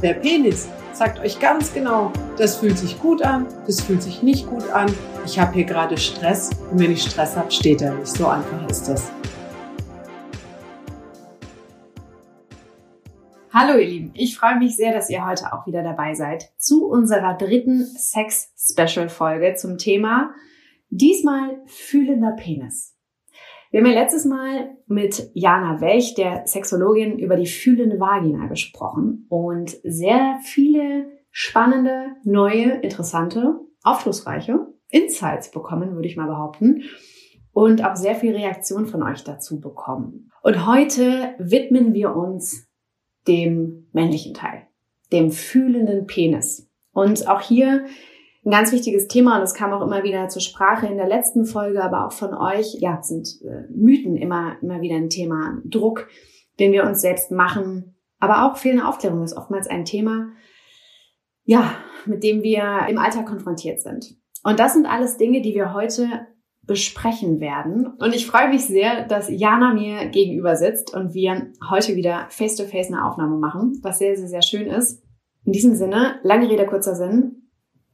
[0.00, 4.46] Der Penis sagt euch ganz genau, das fühlt sich gut an, das fühlt sich nicht
[4.46, 4.86] gut an.
[5.26, 8.06] Ich habe hier gerade Stress und wenn ich Stress habe, steht er nicht.
[8.06, 9.10] So einfach ist das.
[13.52, 16.86] Hallo ihr Lieben, ich freue mich sehr, dass ihr heute auch wieder dabei seid zu
[16.86, 20.30] unserer dritten Sex-Special-Folge zum Thema
[20.90, 22.97] diesmal fühlender Penis.
[23.70, 29.26] Wir haben ja letztes Mal mit Jana Welch, der Sexologin, über die fühlende Vagina gesprochen
[29.28, 36.84] und sehr viele spannende, neue, interessante, aufschlussreiche Insights bekommen, würde ich mal behaupten.
[37.52, 40.30] Und auch sehr viel Reaktion von euch dazu bekommen.
[40.42, 42.68] Und heute widmen wir uns
[43.26, 44.66] dem männlichen Teil,
[45.12, 46.70] dem fühlenden Penis.
[46.92, 47.84] Und auch hier
[48.48, 51.44] ein ganz wichtiges Thema und es kam auch immer wieder zur Sprache in der letzten
[51.44, 55.58] Folge, aber auch von euch, ja, sind äh, Mythen immer, immer wieder ein Thema.
[55.66, 56.08] Druck,
[56.58, 60.30] den wir uns selbst machen, aber auch fehlende Aufklärung ist oftmals ein Thema,
[61.44, 61.74] ja,
[62.06, 64.16] mit dem wir im Alltag konfrontiert sind.
[64.42, 66.08] Und das sind alles Dinge, die wir heute
[66.62, 67.86] besprechen werden.
[67.98, 72.88] Und ich freue mich sehr, dass Jana mir gegenüber sitzt und wir heute wieder face-to-face
[72.88, 75.04] -face eine Aufnahme machen, was sehr, sehr, sehr schön ist.
[75.44, 77.47] In diesem Sinne, lange Rede, kurzer Sinn.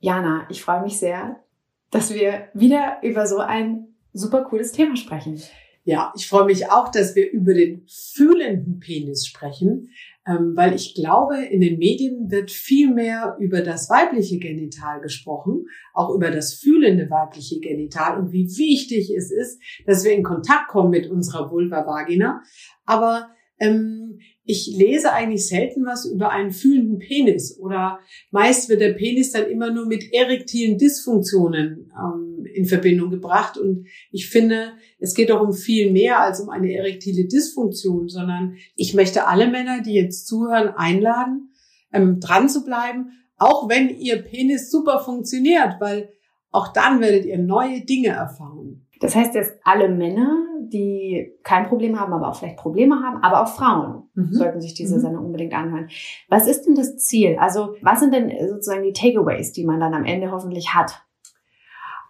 [0.04, 1.42] Jana, ich freue mich sehr,
[1.90, 5.40] dass wir wieder über so ein super cooles Thema sprechen.
[5.84, 9.88] Ja, ich freue mich auch, dass wir über den fühlenden Penis sprechen,
[10.26, 15.68] ähm, weil ich glaube, in den Medien wird viel mehr über das weibliche Genital gesprochen,
[15.94, 20.68] auch über das fühlende weibliche Genital und wie wichtig es ist, dass wir in Kontakt
[20.68, 22.42] kommen mit unserer Vulva Vagina.
[22.84, 28.00] Aber ähm, ich lese eigentlich selten was über einen fühlenden Penis oder
[28.30, 33.86] meist wird der Penis dann immer nur mit erektilen Dysfunktionen ähm, in Verbindung gebracht und
[34.10, 38.94] ich finde, es geht doch um viel mehr als um eine erektile Dysfunktion, sondern ich
[38.94, 41.50] möchte alle Männer, die jetzt zuhören, einladen,
[41.92, 46.10] ähm, dran zu bleiben, auch wenn ihr Penis super funktioniert, weil
[46.50, 48.86] auch dann werdet ihr neue Dinge erfahren.
[49.00, 53.42] Das heißt, dass alle Männer, die kein Problem haben, aber auch vielleicht Probleme haben, aber
[53.42, 54.32] auch Frauen mhm.
[54.32, 55.00] sollten sich diese mhm.
[55.00, 55.88] Sendung unbedingt anhören.
[56.28, 57.36] Was ist denn das Ziel?
[57.38, 61.02] Also, was sind denn sozusagen die Takeaways, die man dann am Ende hoffentlich hat?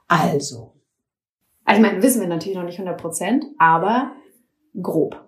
[0.08, 0.72] Also.
[1.64, 4.12] Also, ich meine, wissen wir natürlich noch nicht 100 Prozent, aber
[4.80, 5.20] grob.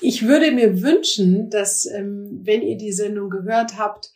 [0.00, 4.11] Ich würde mir wünschen, dass, ähm, wenn ihr die Sendung gehört habt,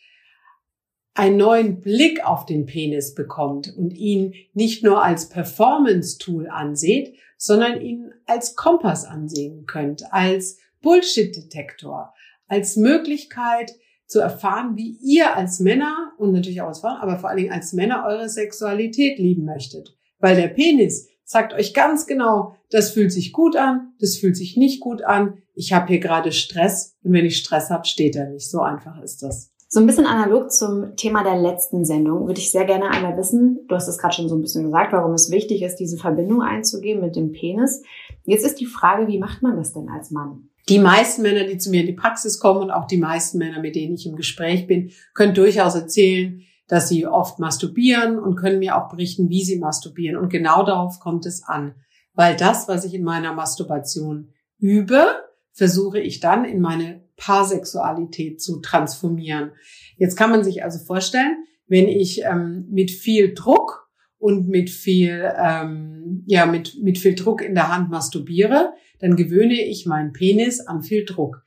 [1.17, 7.81] einen neuen Blick auf den Penis bekommt und ihn nicht nur als Performance-Tool anseht, sondern
[7.81, 12.13] ihn als Kompass ansehen könnt, als Bullshit-Detektor,
[12.47, 13.73] als Möglichkeit
[14.05, 17.51] zu erfahren, wie ihr als Männer und natürlich auch als Frauen, aber vor allen Dingen
[17.51, 19.97] als Männer eure Sexualität lieben möchtet.
[20.19, 24.55] Weil der Penis sagt euch ganz genau, das fühlt sich gut an, das fühlt sich
[24.55, 28.29] nicht gut an, ich habe hier gerade Stress und wenn ich Stress habe, steht er
[28.29, 28.49] nicht.
[28.49, 29.51] So einfach ist das.
[29.69, 33.65] So ein bisschen analog zum Thema der letzten Sendung würde ich sehr gerne einmal wissen,
[33.67, 36.41] du hast es gerade schon so ein bisschen gesagt, warum es wichtig ist, diese Verbindung
[36.41, 37.83] einzugehen mit dem Penis.
[38.23, 40.49] Jetzt ist die Frage, wie macht man das denn als Mann?
[40.69, 43.59] Die meisten Männer, die zu mir in die Praxis kommen und auch die meisten Männer,
[43.59, 48.59] mit denen ich im Gespräch bin, können durchaus erzählen, dass sie oft masturbieren und können
[48.59, 50.17] mir auch berichten, wie sie masturbieren.
[50.17, 51.75] Und genau darauf kommt es an.
[52.13, 54.29] Weil das, was ich in meiner Masturbation
[54.59, 55.05] übe,
[55.51, 59.51] versuche ich dann in meine Paarsexualität zu transformieren.
[59.97, 63.89] Jetzt kann man sich also vorstellen, wenn ich ähm, mit viel Druck
[64.19, 69.61] und mit viel, ähm, ja, mit, mit viel Druck in der Hand masturbiere, dann gewöhne
[69.61, 71.43] ich meinen Penis an viel Druck.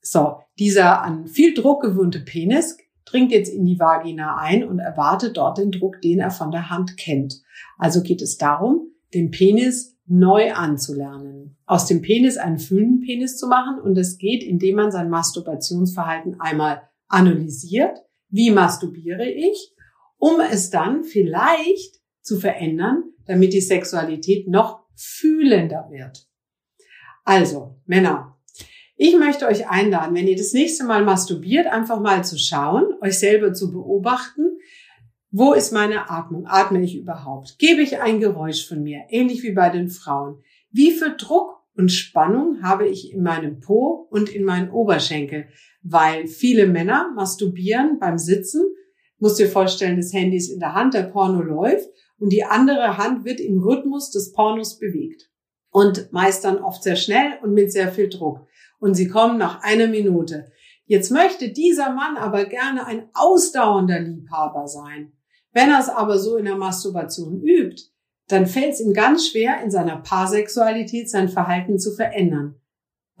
[0.00, 5.36] So, dieser an viel Druck gewöhnte Penis dringt jetzt in die Vagina ein und erwartet
[5.36, 7.42] dort den Druck, den er von der Hand kennt.
[7.76, 11.56] Also geht es darum, den Penis neu anzulernen.
[11.66, 16.40] Aus dem Penis einen fühlenden Penis zu machen und es geht, indem man sein Masturbationsverhalten
[16.40, 17.98] einmal analysiert.
[18.28, 19.72] Wie masturbiere ich?
[20.18, 26.26] Um es dann vielleicht zu verändern, damit die Sexualität noch fühlender wird.
[27.24, 28.36] Also, Männer,
[28.96, 33.18] ich möchte euch einladen, wenn ihr das nächste Mal masturbiert, einfach mal zu schauen, euch
[33.18, 34.58] selber zu beobachten,
[35.32, 36.46] wo ist meine Atmung?
[36.48, 37.56] Atme ich überhaupt?
[37.58, 39.02] Gebe ich ein Geräusch von mir?
[39.10, 40.42] Ähnlich wie bei den Frauen.
[40.72, 45.46] Wie viel Druck und Spannung habe ich in meinem Po und in meinen Oberschenkel?
[45.82, 48.62] Weil viele Männer masturbieren beim Sitzen.
[49.18, 51.88] Muss dir vorstellen, das Handy ist in der Hand, der Porno läuft
[52.18, 55.30] und die andere Hand wird im Rhythmus des Pornos bewegt.
[55.70, 58.40] Und meist dann oft sehr schnell und mit sehr viel Druck.
[58.80, 60.50] Und sie kommen nach einer Minute.
[60.86, 65.12] Jetzt möchte dieser Mann aber gerne ein ausdauernder Liebhaber sein.
[65.52, 67.82] Wenn er es aber so in der Masturbation übt,
[68.28, 72.54] dann fällt es ihm ganz schwer, in seiner Paarsexualität sein Verhalten zu verändern.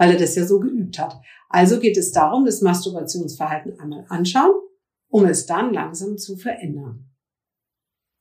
[0.00, 1.20] weil er das ja so geübt hat.
[1.50, 4.54] Also geht es darum, das Masturbationsverhalten einmal anschauen,
[5.10, 7.10] um es dann langsam zu verändern.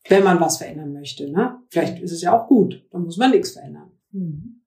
[0.10, 1.62] Wenn man was verändern möchte, ne?
[1.70, 3.92] Vielleicht ist es ja auch gut, dann muss man nichts verändern.
[4.12, 4.62] Mhm.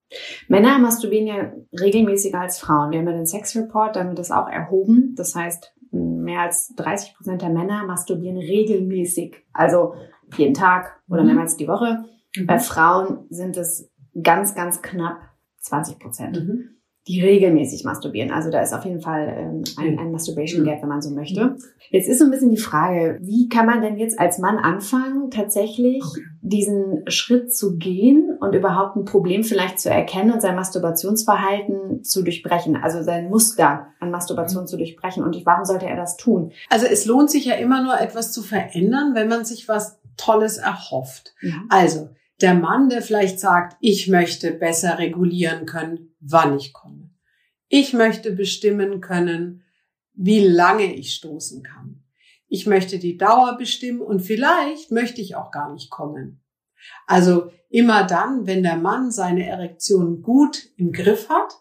[0.48, 2.92] Männer masturbieren ja regelmäßiger als Frauen.
[2.92, 5.14] Wir haben ja den Sex Report, damit das auch erhoben.
[5.14, 5.74] Das heißt,
[6.22, 9.94] mehr als 30 Prozent der Männer masturbieren regelmäßig, also
[10.36, 11.28] jeden Tag oder mhm.
[11.28, 12.04] mehrmals die Woche.
[12.36, 12.46] Mhm.
[12.46, 13.90] Bei Frauen sind es
[14.22, 15.20] ganz, ganz knapp
[15.58, 16.36] 20 Prozent.
[16.36, 18.30] Mhm die regelmäßig masturbieren.
[18.30, 21.56] Also da ist auf jeden Fall ähm, ein, ein Masturbation Gap, wenn man so möchte.
[21.90, 25.30] Jetzt ist so ein bisschen die Frage, wie kann man denn jetzt als Mann anfangen,
[25.30, 26.22] tatsächlich okay.
[26.42, 32.22] diesen Schritt zu gehen und überhaupt ein Problem vielleicht zu erkennen und sein Masturbationsverhalten zu
[32.22, 34.68] durchbrechen, also sein Muster an Masturbation mhm.
[34.68, 35.24] zu durchbrechen.
[35.24, 36.52] Und warum sollte er das tun?
[36.70, 40.58] Also es lohnt sich ja immer nur etwas zu verändern, wenn man sich was Tolles
[40.58, 41.34] erhofft.
[41.40, 41.66] Mhm.
[41.68, 42.10] Also
[42.40, 47.10] der Mann, der vielleicht sagt, ich möchte besser regulieren können, wann ich komme.
[47.68, 49.64] Ich möchte bestimmen können,
[50.14, 52.04] wie lange ich stoßen kann.
[52.48, 56.42] Ich möchte die Dauer bestimmen und vielleicht möchte ich auch gar nicht kommen.
[57.06, 61.54] Also immer dann, wenn der Mann seine Erektion gut im Griff hat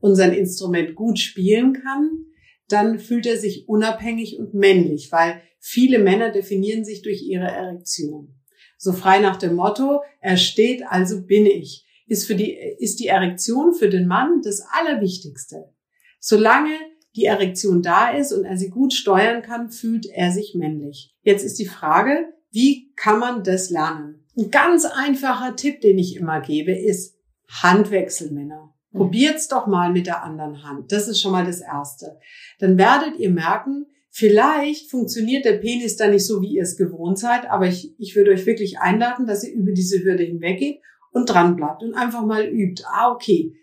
[0.00, 2.26] und sein Instrument gut spielen kann,
[2.68, 8.34] dann fühlt er sich unabhängig und männlich, weil viele Männer definieren sich durch ihre Erektion.
[8.76, 13.06] So frei nach dem Motto, er steht, also bin ich, ist für die, ist die
[13.06, 15.72] Erektion für den Mann das Allerwichtigste.
[16.18, 16.74] Solange
[17.14, 21.14] die Erektion da ist und er sie gut steuern kann, fühlt er sich männlich.
[21.22, 24.26] Jetzt ist die Frage, wie kann man das lernen?
[24.36, 27.16] Ein ganz einfacher Tipp, den ich immer gebe, ist
[27.62, 28.74] Handwechselmänner.
[28.90, 28.98] Mhm.
[28.98, 30.92] Probiert's doch mal mit der anderen Hand.
[30.92, 32.18] Das ist schon mal das Erste.
[32.58, 37.20] Dann werdet ihr merken, Vielleicht funktioniert der Penis da nicht so, wie ihr es gewohnt
[37.20, 40.80] seid, aber ich, ich würde euch wirklich einladen, dass ihr über diese Hürde hinweggeht
[41.18, 42.84] und dran bleibt und einfach mal übt.
[42.86, 43.54] Ah, okay.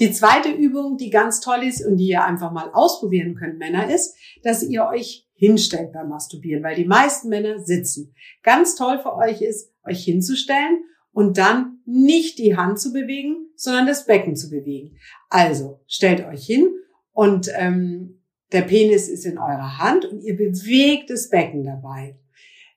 [0.00, 3.88] Die zweite Übung, die ganz toll ist und die ihr einfach mal ausprobieren könnt, Männer,
[3.94, 8.14] ist, dass ihr euch hinstellt beim Masturbieren, weil die meisten Männer sitzen.
[8.42, 10.82] Ganz toll für euch ist, euch hinzustellen
[11.12, 14.96] und dann nicht die Hand zu bewegen, sondern das Becken zu bewegen.
[15.28, 16.68] Also stellt euch hin
[17.12, 18.20] und ähm,
[18.50, 22.18] der Penis ist in eurer Hand und ihr bewegt das Becken dabei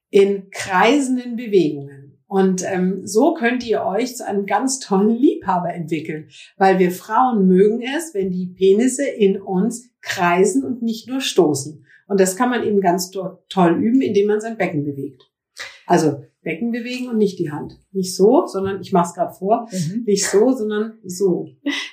[0.09, 1.96] in kreisenden Bewegungen.
[2.27, 7.47] Und ähm, so könnt ihr euch zu einem ganz tollen Liebhaber entwickeln, weil wir Frauen
[7.47, 11.85] mögen es, wenn die Penisse in uns kreisen und nicht nur stoßen.
[12.07, 15.23] Und das kann man eben ganz toll üben, indem man sein Becken bewegt.
[15.85, 17.77] Also Becken bewegen und nicht die Hand.
[17.91, 19.67] Nicht so, sondern ich mache es gerade vor.
[19.69, 20.03] Mhm.
[20.05, 21.45] Nicht so, sondern so.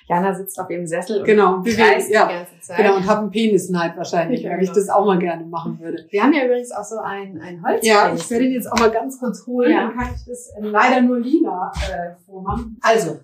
[0.08, 2.76] Jana sitzt auf ihrem Sessel und genau, bewegt, ja, die ganze Zeit.
[2.76, 4.78] Genau, und habe einen Penisneid wahrscheinlich, ja, weil ich genau.
[4.78, 6.06] das auch mal gerne machen würde.
[6.08, 7.84] Wir haben ja übrigens auch so ein, ein Holz.
[7.84, 9.72] Ja, ich werde ihn jetzt auch mal ganz kurz holen.
[9.72, 9.88] Ja.
[9.88, 12.78] Dann kann ich das leider nur lila äh, vormachen.
[12.80, 13.18] Also,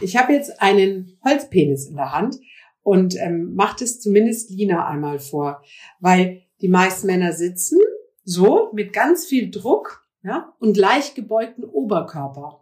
[0.00, 2.36] ich habe jetzt einen Holzpenis in der Hand
[2.82, 5.60] und ähm, macht es zumindest Lina einmal vor,
[5.98, 7.80] weil die meisten Männer sitzen
[8.24, 12.60] so, mit ganz viel Druck, ja, und leicht gebeugten Oberkörper.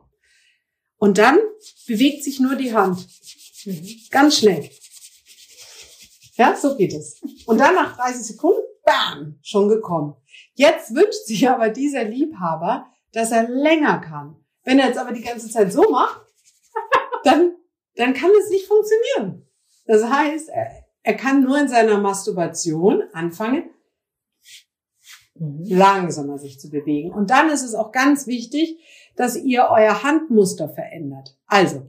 [0.97, 1.39] Und dann
[1.87, 3.07] bewegt sich nur die Hand.
[4.11, 4.69] Ganz schnell.
[6.35, 7.21] Ja, so geht es.
[7.47, 10.17] Und dann nach 30 Sekunden, bam, schon gekommen.
[10.55, 14.37] Jetzt wünscht sich aber dieser Liebhaber, dass er länger kann.
[14.65, 16.21] Wenn er jetzt aber die ganze Zeit so macht,
[17.25, 17.57] dann,
[17.97, 19.47] dann kann es nicht funktionieren.
[19.87, 23.71] Das heißt, er, er kann nur in seiner Masturbation anfangen,
[25.43, 25.65] Mhm.
[25.65, 27.11] langsamer sich zu bewegen.
[27.11, 28.79] Und dann ist es auch ganz wichtig,
[29.17, 31.37] dass ihr euer Handmuster verändert.
[31.47, 31.89] Also,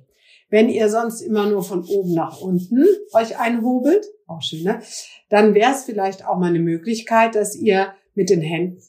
[0.50, 4.82] wenn ihr sonst immer nur von oben nach unten euch einhobelt, auch schön, ne?
[5.30, 8.82] dann wäre es vielleicht auch mal eine Möglichkeit, dass ihr mit den Händen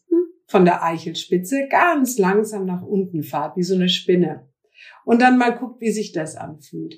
[0.47, 4.49] von der Eichelspitze ganz langsam nach unten fahrt, wie so eine Spinne.
[5.05, 6.97] Und dann mal guckt, wie sich das anfühlt.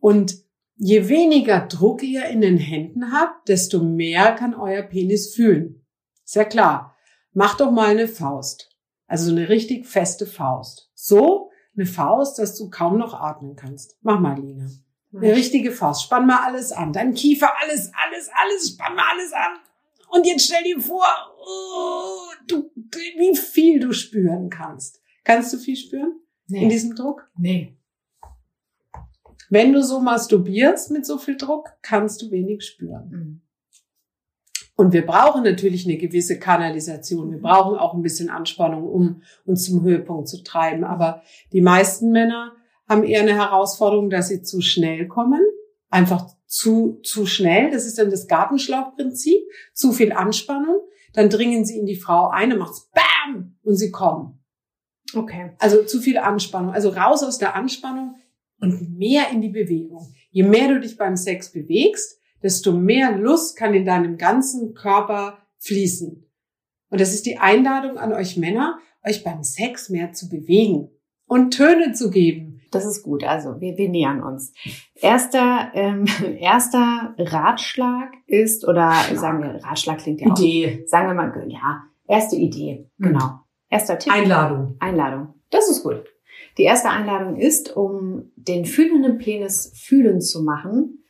[0.00, 0.36] Und
[0.76, 5.86] je weniger Druck ihr in den Händen habt, desto mehr kann euer Penis fühlen.
[6.26, 6.95] Ja klar.
[7.38, 8.70] Mach doch mal eine Faust.
[9.06, 10.90] Also eine richtig feste Faust.
[10.94, 13.98] So eine Faust, dass du kaum noch atmen kannst.
[14.00, 14.70] Mach mal, Lina.
[15.14, 16.04] Eine richtige Faust.
[16.04, 16.94] Spann mal alles an.
[16.94, 18.70] Dein Kiefer, alles, alles, alles.
[18.70, 19.58] Spann mal alles an.
[20.08, 21.04] Und jetzt stell dir vor,
[21.38, 25.02] oh, du, wie viel du spüren kannst.
[25.22, 26.18] Kannst du viel spüren?
[26.46, 26.62] Nee.
[26.62, 27.30] In diesem Druck?
[27.36, 27.76] Nee.
[29.50, 33.10] Wenn du so masturbierst mit so viel Druck, kannst du wenig spüren.
[33.10, 33.42] Mhm.
[34.76, 37.30] Und wir brauchen natürlich eine gewisse Kanalisation.
[37.30, 40.84] Wir brauchen auch ein bisschen Anspannung, um uns zum Höhepunkt zu treiben.
[40.84, 42.52] Aber die meisten Männer
[42.86, 45.40] haben eher eine Herausforderung, dass sie zu schnell kommen.
[45.88, 47.70] Einfach zu, zu schnell.
[47.70, 49.40] Das ist dann das Gartenschlauchprinzip.
[49.72, 50.80] Zu viel Anspannung.
[51.14, 53.56] Dann dringen sie in die Frau ein und macht's BAM!
[53.62, 54.44] Und sie kommen.
[55.14, 55.52] Okay.
[55.58, 56.74] Also zu viel Anspannung.
[56.74, 58.16] Also raus aus der Anspannung
[58.60, 60.14] und mehr in die Bewegung.
[60.30, 65.38] Je mehr du dich beim Sex bewegst, desto mehr Lust kann in deinem ganzen Körper
[65.58, 66.24] fließen.
[66.90, 70.88] Und das ist die Einladung an euch Männer, euch beim Sex mehr zu bewegen
[71.26, 72.60] und Töne zu geben.
[72.70, 73.24] Das ist gut.
[73.24, 74.52] Also wir, wir nähern uns.
[74.94, 76.04] Erster, ähm,
[76.38, 80.38] erster Ratschlag ist, oder sagen wir, Ratschlag klingt ja auch.
[80.38, 80.84] Idee.
[80.86, 82.88] Sagen wir mal, ja, erste Idee.
[82.98, 83.06] Mhm.
[83.08, 83.40] Genau.
[83.68, 84.12] Erster Tipp.
[84.12, 84.76] Einladung.
[84.78, 85.34] Einladung.
[85.50, 86.04] Das ist gut.
[86.58, 91.02] Die erste Einladung ist, um den fühlenden Penis fühlen zu machen,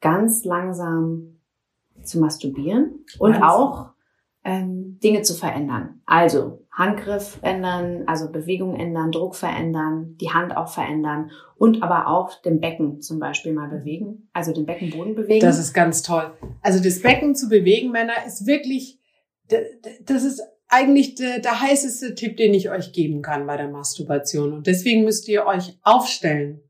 [0.00, 1.40] ganz langsam
[2.02, 3.48] zu masturbieren und Langsam.
[3.50, 3.90] auch
[4.44, 6.00] ähm, Dinge zu verändern.
[6.06, 12.40] Also Handgriff ändern, also Bewegung ändern, Druck verändern, die Hand auch verändern und aber auch
[12.40, 15.44] den Becken zum Beispiel mal bewegen, also den Beckenboden bewegen.
[15.44, 16.32] Das ist ganz toll.
[16.62, 18.98] Also das Becken zu bewegen, Männer, ist wirklich,
[20.04, 24.52] das ist eigentlich der, der heißeste Tipp, den ich euch geben kann bei der Masturbation.
[24.52, 26.62] Und deswegen müsst ihr euch aufstellen,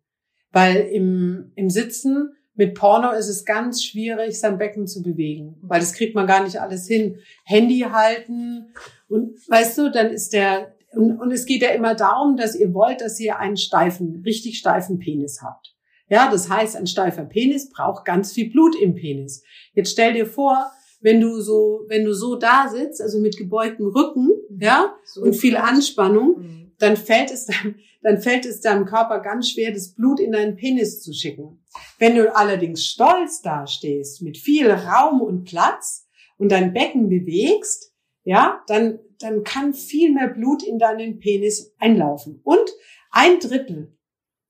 [0.50, 5.80] weil im, im Sitzen mit Porno ist es ganz schwierig, sein Becken zu bewegen, weil
[5.80, 7.16] das kriegt man gar nicht alles hin.
[7.42, 8.74] Handy halten
[9.08, 12.74] und weißt du, dann ist der, und, und es geht ja immer darum, dass ihr
[12.74, 15.74] wollt, dass ihr einen steifen, richtig steifen Penis habt.
[16.10, 19.42] Ja, das heißt, ein steifer Penis braucht ganz viel Blut im Penis.
[19.72, 23.86] Jetzt stell dir vor, wenn du so, wenn du so da sitzt, also mit gebeugtem
[23.86, 26.69] Rücken, ja, So und viel Anspannung, Mhm.
[26.80, 30.56] Dann fällt es dann, dann fällt es deinem Körper ganz schwer, das Blut in deinen
[30.56, 31.62] Penis zu schicken.
[31.98, 36.08] Wenn du allerdings stolz dastehst, mit viel Raum und Platz
[36.38, 37.94] und dein Becken bewegst,
[38.24, 42.40] ja, dann, dann kann viel mehr Blut in deinen Penis einlaufen.
[42.42, 42.68] Und
[43.10, 43.96] ein Drittel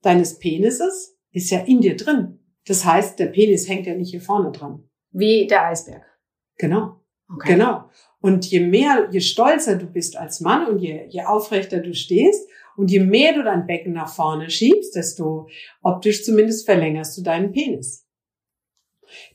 [0.01, 2.39] deines Penises ist ja in dir drin.
[2.65, 4.87] Das heißt, der Penis hängt ja nicht hier vorne dran.
[5.11, 6.05] Wie der Eisberg.
[6.57, 7.01] Genau.
[7.33, 7.53] Okay.
[7.53, 7.89] Genau.
[8.21, 12.47] Und je mehr, je stolzer du bist als Mann und je, je aufrechter du stehst
[12.77, 15.47] und je mehr du dein Becken nach vorne schiebst, desto
[15.81, 18.07] optisch zumindest verlängerst du deinen Penis.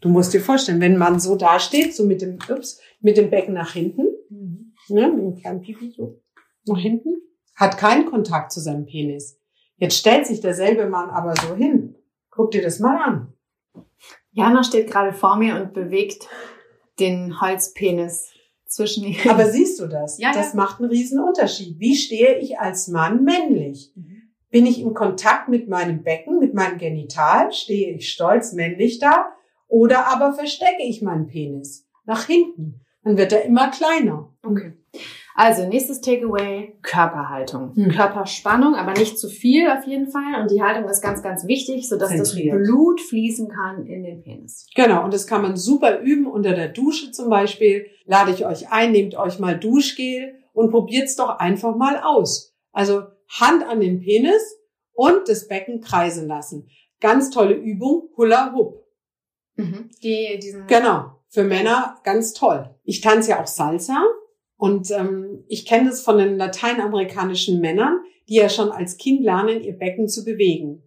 [0.00, 3.54] Du musst dir vorstellen, wenn man so dasteht, so mit dem, ups, mit dem Becken
[3.54, 4.72] nach hinten, Mhm.
[4.88, 6.20] ne, mit dem kleinen Pipi so
[6.66, 7.20] nach hinten,
[7.54, 9.40] hat keinen Kontakt zu seinem Penis.
[9.76, 11.94] Jetzt stellt sich derselbe Mann aber so hin.
[12.30, 13.32] Guck dir das mal an.
[14.32, 16.28] Jana steht gerade vor mir und bewegt
[16.98, 18.32] den Holzpenis
[18.66, 20.18] zwischen die Aber siehst du das?
[20.18, 20.56] Ja, das ja.
[20.56, 21.78] macht einen riesen Unterschied.
[21.78, 23.92] Wie stehe ich als Mann männlich?
[23.94, 24.22] Mhm.
[24.50, 27.52] Bin ich im Kontakt mit meinem Becken, mit meinem Genital?
[27.52, 29.32] Stehe ich stolz männlich da?
[29.68, 32.80] Oder aber verstecke ich meinen Penis nach hinten?
[33.02, 34.32] Dann wird er immer kleiner.
[34.42, 34.72] Okay.
[35.38, 37.74] Also, nächstes Takeaway, Körperhaltung.
[37.74, 37.90] Hm.
[37.90, 40.40] Körperspannung, aber nicht zu viel auf jeden Fall.
[40.40, 42.56] Und die Haltung ist ganz, ganz wichtig, sodass das Zentriert.
[42.64, 44.66] Blut fließen kann in den Penis.
[44.74, 47.86] Genau, und das kann man super üben unter der Dusche zum Beispiel.
[48.06, 52.56] Lade ich euch ein, nehmt euch mal Duschgel und probiert's doch einfach mal aus.
[52.72, 54.58] Also Hand an den Penis
[54.94, 56.70] und das Becken kreisen lassen.
[56.98, 58.86] Ganz tolle Übung, Hula Hoop.
[59.56, 59.90] Mhm.
[60.02, 62.74] Die, diesen, Genau, für Männer ganz toll.
[62.84, 64.02] Ich tanze ja auch Salsa
[64.56, 69.62] und ähm, ich kenne das von den lateinamerikanischen Männern, die ja schon als Kind lernen,
[69.62, 70.82] ihr Becken zu bewegen.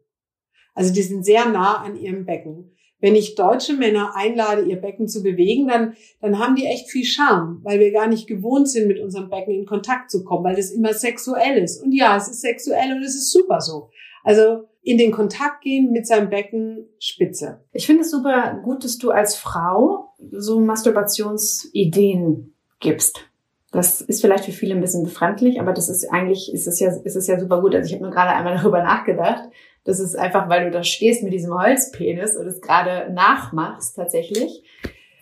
[0.73, 2.75] Also die sind sehr nah an ihrem Becken.
[3.01, 7.05] Wenn ich deutsche Männer einlade, ihr Becken zu bewegen, dann, dann haben die echt viel
[7.05, 10.55] Charme, weil wir gar nicht gewohnt sind, mit unserem Becken in Kontakt zu kommen, weil
[10.55, 11.81] das immer sexuell ist.
[11.81, 13.89] Und ja, es ist sexuell und es ist super so.
[14.23, 17.63] Also in den Kontakt gehen mit seinem Becken, spitze.
[17.71, 23.28] Ich finde es super gut, dass du als Frau so Masturbationsideen gibst.
[23.71, 26.91] Das ist vielleicht für viele ein bisschen befremdlich, aber das ist eigentlich, ist es ja,
[26.91, 27.75] ist es ja super gut.
[27.75, 29.43] Also ich habe nur gerade einmal darüber nachgedacht.
[29.83, 34.63] Das ist einfach, weil du da stehst mit diesem Holzpenis und es gerade nachmachst tatsächlich.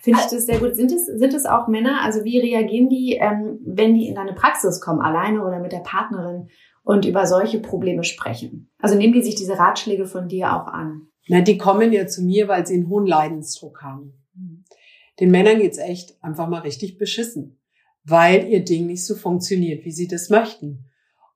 [0.00, 0.76] Finde ich das sehr gut.
[0.76, 2.00] Sind es, sind es auch Männer?
[2.02, 5.80] Also wie reagieren die, ähm, wenn die in deine Praxis kommen, alleine oder mit der
[5.80, 6.48] Partnerin
[6.82, 8.70] und über solche Probleme sprechen?
[8.78, 11.08] Also nehmen die sich diese Ratschläge von dir auch an?
[11.26, 14.14] Na, die kommen ja zu mir, weil sie einen hohen Leidensdruck haben.
[15.20, 17.57] Den Männern geht's echt einfach mal richtig beschissen,
[18.08, 20.84] weil ihr Ding nicht so funktioniert, wie sie das möchten.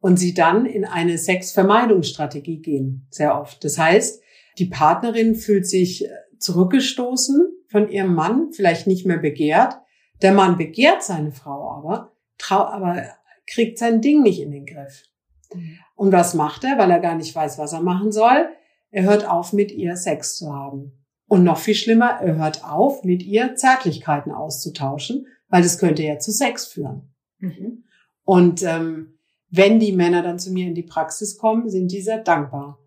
[0.01, 3.63] Und sie dann in eine Sexvermeidungsstrategie gehen, sehr oft.
[3.63, 4.21] Das heißt,
[4.59, 9.75] die Partnerin fühlt sich äh, zurückgestoßen von ihrem Mann, vielleicht nicht mehr begehrt.
[10.21, 12.13] Der Mann begehrt seine Frau aber,
[12.49, 13.03] aber
[13.47, 15.05] kriegt sein Ding nicht in den Griff.
[15.95, 18.49] Und was macht er, weil er gar nicht weiß, was er machen soll?
[18.91, 20.93] Er hört auf, mit ihr Sex zu haben.
[21.29, 26.19] Und noch viel schlimmer, er hört auf, mit ihr Zärtlichkeiten auszutauschen, weil das könnte ja
[26.19, 27.13] zu Sex führen.
[27.39, 27.85] Mhm.
[28.25, 29.19] Und ähm,
[29.51, 32.79] wenn die Männer dann zu mir in die Praxis kommen, sind die sehr dankbar.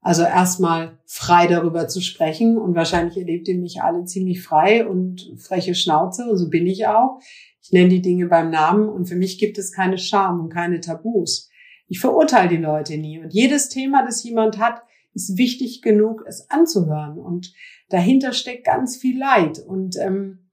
[0.00, 5.34] Also erstmal frei darüber zu sprechen und wahrscheinlich erlebt ihr mich alle ziemlich frei und
[5.36, 7.20] freche Schnauze und so bin ich auch.
[7.60, 10.80] Ich nenne die Dinge beim Namen und für mich gibt es keine Scham und keine
[10.80, 11.50] Tabus.
[11.88, 16.50] Ich verurteile die Leute nie und jedes Thema, das jemand hat, ist wichtig genug, es
[16.50, 17.18] anzuhören.
[17.18, 17.52] Und
[17.90, 19.58] dahinter steckt ganz viel Leid.
[19.58, 20.43] Und ähm,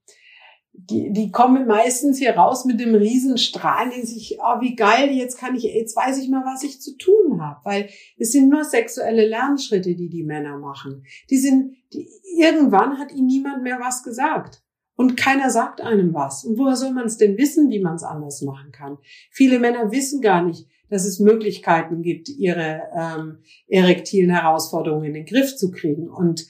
[0.91, 5.37] die, die kommen meistens hier raus mit dem Riesenstrahl, die sich, oh, wie geil, jetzt
[5.37, 8.63] kann ich, jetzt weiß ich mal, was ich zu tun habe, weil es sind nur
[8.63, 11.03] sexuelle Lernschritte, die die Männer machen.
[11.29, 12.07] Die sind, die,
[12.37, 14.61] irgendwann hat ihnen niemand mehr was gesagt.
[14.95, 16.43] Und keiner sagt einem was.
[16.43, 18.97] Und woher soll man es denn wissen, wie man es anders machen kann?
[19.31, 25.25] Viele Männer wissen gar nicht, dass es Möglichkeiten gibt, ihre ähm, erektilen Herausforderungen in den
[25.25, 26.09] Griff zu kriegen.
[26.09, 26.45] Und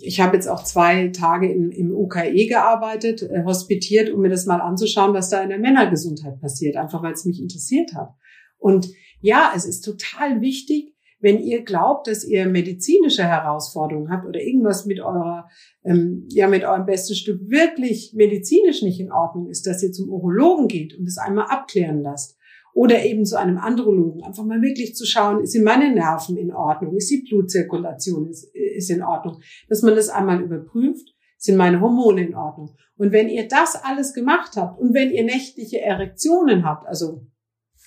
[0.00, 4.46] ich habe jetzt auch zwei Tage in, im UKE gearbeitet, äh, hospitiert, um mir das
[4.46, 8.10] mal anzuschauen, was da in der Männergesundheit passiert, einfach weil es mich interessiert hat.
[8.58, 8.88] Und
[9.20, 14.84] ja, es ist total wichtig, wenn ihr glaubt, dass ihr medizinische Herausforderungen habt oder irgendwas
[14.84, 15.48] mit eurer,
[15.84, 20.10] ähm, ja, mit eurem besten Stück wirklich medizinisch nicht in Ordnung ist, dass ihr zum
[20.10, 22.33] Urologen geht und es einmal abklären lasst
[22.74, 24.22] oder eben zu einem Andrologen.
[24.22, 26.96] Einfach mal wirklich zu schauen, sind meine Nerven in Ordnung?
[26.96, 29.40] Ist die Blutzirkulation ist, ist in Ordnung?
[29.68, 32.76] Dass man das einmal überprüft, sind meine Hormone in Ordnung?
[32.96, 37.26] Und wenn ihr das alles gemacht habt und wenn ihr nächtliche Erektionen habt, also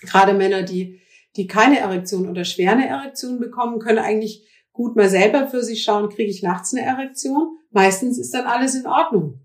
[0.01, 1.01] gerade Männer, die,
[1.35, 5.83] die keine Erektion oder schwer eine Erektion bekommen, können eigentlich gut mal selber für sich
[5.83, 7.57] schauen, kriege ich nachts eine Erektion?
[7.71, 9.41] Meistens ist dann alles in Ordnung.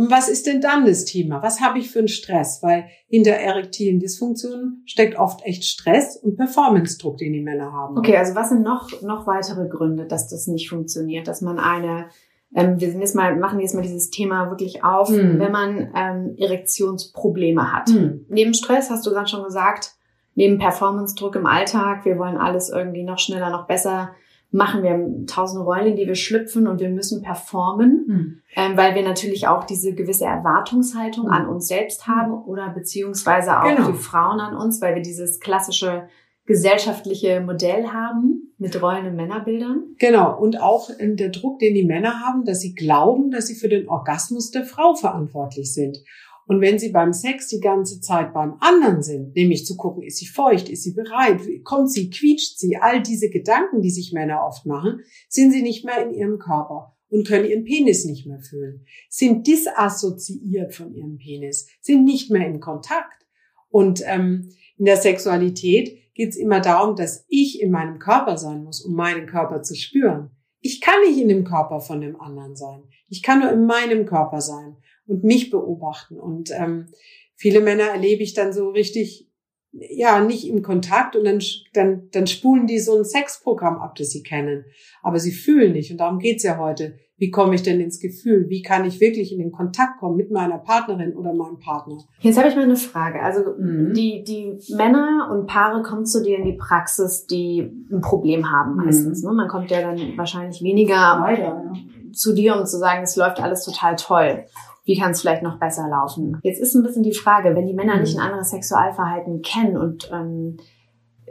[0.00, 1.42] Und was ist denn dann das Thema?
[1.42, 2.62] Was habe ich für einen Stress?
[2.62, 7.98] Weil hinter erektilen Dysfunktionen steckt oft echt Stress und Performance-Druck, den die Männer haben.
[7.98, 11.28] Okay, also was sind noch, noch weitere Gründe, dass das nicht funktioniert?
[11.28, 12.06] Dass man eine,
[12.54, 15.38] ähm, wir sind jetzt mal, machen jetzt mal dieses Thema wirklich auf, hm.
[15.38, 17.90] wenn man ähm, Erektionsprobleme hat.
[17.90, 18.24] Hm.
[18.30, 19.96] Neben Stress, hast du gerade schon gesagt,
[20.34, 24.12] neben Performance-Druck im Alltag, wir wollen alles irgendwie noch schneller, noch besser
[24.50, 24.82] machen.
[24.82, 28.42] Wir haben tausende Rollen, in die wir schlüpfen und wir müssen performen, mhm.
[28.56, 31.32] ähm, weil wir natürlich auch diese gewisse Erwartungshaltung mhm.
[31.32, 33.90] an uns selbst haben oder beziehungsweise auch genau.
[33.90, 36.08] die Frauen an uns, weil wir dieses klassische
[36.46, 39.94] gesellschaftliche Modell haben mit Rollen und Männerbildern.
[40.00, 40.36] Genau.
[40.36, 43.88] Und auch der Druck, den die Männer haben, dass sie glauben, dass sie für den
[43.88, 45.98] Orgasmus der Frau verantwortlich sind.
[46.46, 50.18] Und wenn Sie beim Sex die ganze Zeit beim anderen sind, nämlich zu gucken, ist
[50.18, 54.44] sie feucht, ist sie bereit, kommt sie, quietscht sie, all diese Gedanken, die sich Männer
[54.44, 58.40] oft machen, sind sie nicht mehr in ihrem Körper und können ihren Penis nicht mehr
[58.40, 63.26] fühlen, sind disassoziiert von ihrem Penis, sind nicht mehr in Kontakt.
[63.68, 68.64] Und ähm, in der Sexualität geht es immer darum, dass ich in meinem Körper sein
[68.64, 70.30] muss, um meinen Körper zu spüren.
[70.60, 72.82] Ich kann nicht in dem Körper von dem anderen sein.
[73.08, 74.76] Ich kann nur in meinem Körper sein
[75.10, 76.18] und mich beobachten.
[76.18, 76.86] Und ähm,
[77.34, 79.28] viele Männer erlebe ich dann so richtig,
[79.72, 81.40] ja, nicht im Kontakt und dann,
[81.74, 84.64] dann, dann spulen die so ein Sexprogramm ab, das sie kennen.
[85.02, 85.90] Aber sie fühlen nicht.
[85.90, 86.98] Und darum geht's ja heute.
[87.16, 88.46] Wie komme ich denn ins Gefühl?
[88.48, 91.98] Wie kann ich wirklich in den Kontakt kommen mit meiner Partnerin oder meinem Partner?
[92.20, 93.20] Jetzt habe ich mal eine Frage.
[93.22, 93.92] Also mhm.
[93.92, 97.60] die, die Männer und Paare kommen zu dir in die Praxis, die
[97.92, 99.22] ein Problem haben meistens.
[99.22, 99.28] Mhm.
[99.28, 99.34] Ne?
[99.34, 101.72] Man kommt ja dann wahrscheinlich weniger Leider,
[102.12, 104.46] zu dir, um zu sagen, es läuft alles total toll
[104.84, 106.38] wie kann es vielleicht noch besser laufen?
[106.42, 108.26] Jetzt ist ein bisschen die Frage, wenn die Männer nicht ein mhm.
[108.26, 110.56] anderes Sexualverhalten kennen und ähm,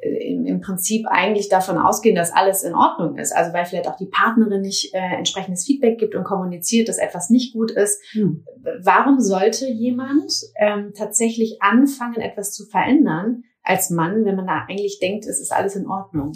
[0.02, 3.36] im, im Prinzip eigentlich davon ausgehen, dass alles in Ordnung ist.
[3.36, 7.30] Also weil vielleicht auch die Partnerin nicht äh, entsprechendes Feedback gibt und kommuniziert, dass etwas
[7.30, 8.02] nicht gut ist.
[8.12, 8.46] Hm.
[8.82, 15.00] Warum sollte jemand ähm, tatsächlich anfangen, etwas zu verändern als Mann, wenn man da eigentlich
[15.00, 16.34] denkt, es ist alles in Ordnung?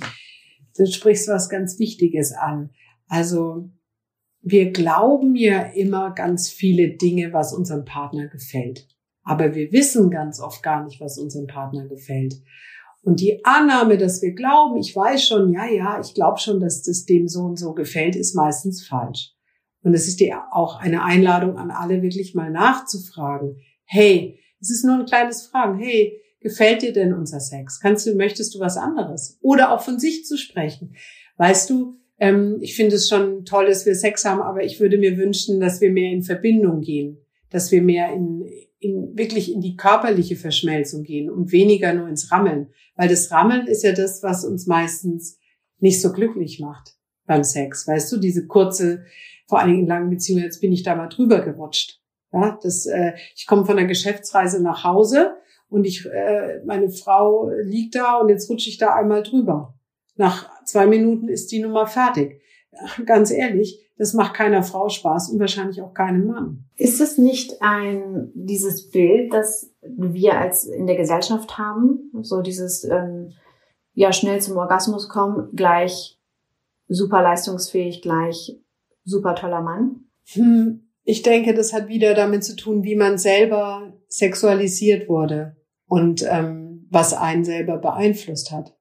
[0.78, 2.72] Du sprichst was ganz Wichtiges an.
[3.08, 3.70] Also
[4.44, 8.88] wir glauben ja immer ganz viele Dinge, was unserem Partner gefällt.
[9.24, 12.36] Aber wir wissen ganz oft gar nicht, was unserem Partner gefällt.
[13.04, 16.84] Und die Annahme, dass wir glauben, ich weiß schon, ja, ja, ich glaube schon, dass
[16.84, 19.34] das dem so und so gefällt, ist meistens falsch.
[19.82, 23.58] Und es ist dir auch eine Einladung an alle, wirklich mal nachzufragen.
[23.86, 25.80] Hey, es ist nur ein kleines Fragen.
[25.80, 27.80] Hey, gefällt dir denn unser Sex?
[27.80, 29.38] Kannst du, möchtest du was anderes?
[29.42, 30.96] Oder auch von sich zu sprechen.
[31.38, 34.98] Weißt du, ähm, ich finde es schon toll, dass wir Sex haben, aber ich würde
[34.98, 37.18] mir wünschen, dass wir mehr in Verbindung gehen,
[37.50, 42.32] dass wir mehr in, in wirklich in die körperliche Verschmelzung gehen und weniger nur ins
[42.32, 45.38] Rammeln, weil das Rammeln ist ja das, was uns meistens
[45.80, 47.90] nicht so glücklich macht beim Sex.
[47.90, 49.04] Weißt du, diese kurze,
[49.50, 52.00] vor allen Dingen in langen Beziehungen, jetzt bin ich da mal drüber gerutscht.
[52.32, 55.36] Ja, das, äh, ich komme von der Geschäftsreise nach Hause
[55.68, 59.78] und ich, äh, meine Frau liegt da und jetzt rutsche ich da einmal drüber.
[60.16, 62.42] Nach zwei Minuten ist die Nummer fertig.
[63.06, 66.66] Ganz ehrlich, das macht keiner Frau Spaß und wahrscheinlich auch keinem Mann.
[66.76, 72.84] Ist es nicht ein dieses Bild, das wir als in der Gesellschaft haben, so dieses
[72.84, 73.34] ähm,
[73.94, 76.20] ja schnell zum Orgasmus kommen, gleich
[76.88, 78.60] super leistungsfähig, gleich
[79.04, 80.06] super toller Mann?
[80.34, 86.26] Hm, ich denke, das hat wieder damit zu tun, wie man selber sexualisiert wurde und
[86.28, 88.76] ähm, was einen selber beeinflusst hat.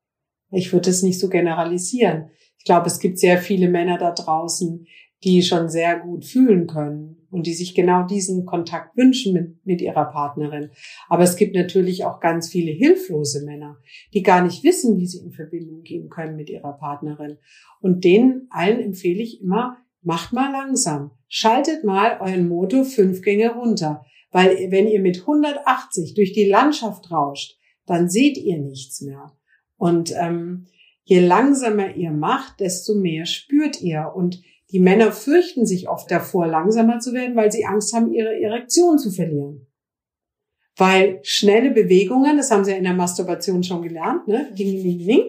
[0.53, 2.31] Ich würde es nicht so generalisieren.
[2.59, 4.87] Ich glaube, es gibt sehr viele Männer da draußen,
[5.25, 9.81] die schon sehr gut fühlen können und die sich genau diesen Kontakt wünschen mit, mit
[9.81, 10.71] ihrer Partnerin.
[11.09, 13.79] Aber es gibt natürlich auch ganz viele hilflose Männer,
[14.13, 17.39] die gar nicht wissen, wie sie in Verbindung gehen können mit ihrer Partnerin.
[17.81, 21.13] Und denen allen empfehle ich immer, macht mal langsam.
[21.29, 24.05] Schaltet mal euren Motor fünf Gänge runter.
[24.31, 29.33] Weil wenn ihr mit 180 durch die Landschaft rauscht, dann seht ihr nichts mehr.
[29.83, 30.67] Und ähm,
[31.03, 34.13] je langsamer ihr macht, desto mehr spürt ihr.
[34.15, 34.41] Und
[34.71, 38.97] die Männer fürchten sich oft davor, langsamer zu werden, weil sie Angst haben, ihre Erektion
[38.97, 39.67] zu verlieren.
[40.77, 44.53] Weil schnelle Bewegungen, das haben sie ja in der Masturbation schon gelernt, ne?
[44.57, 45.25] Ding, ding, ding,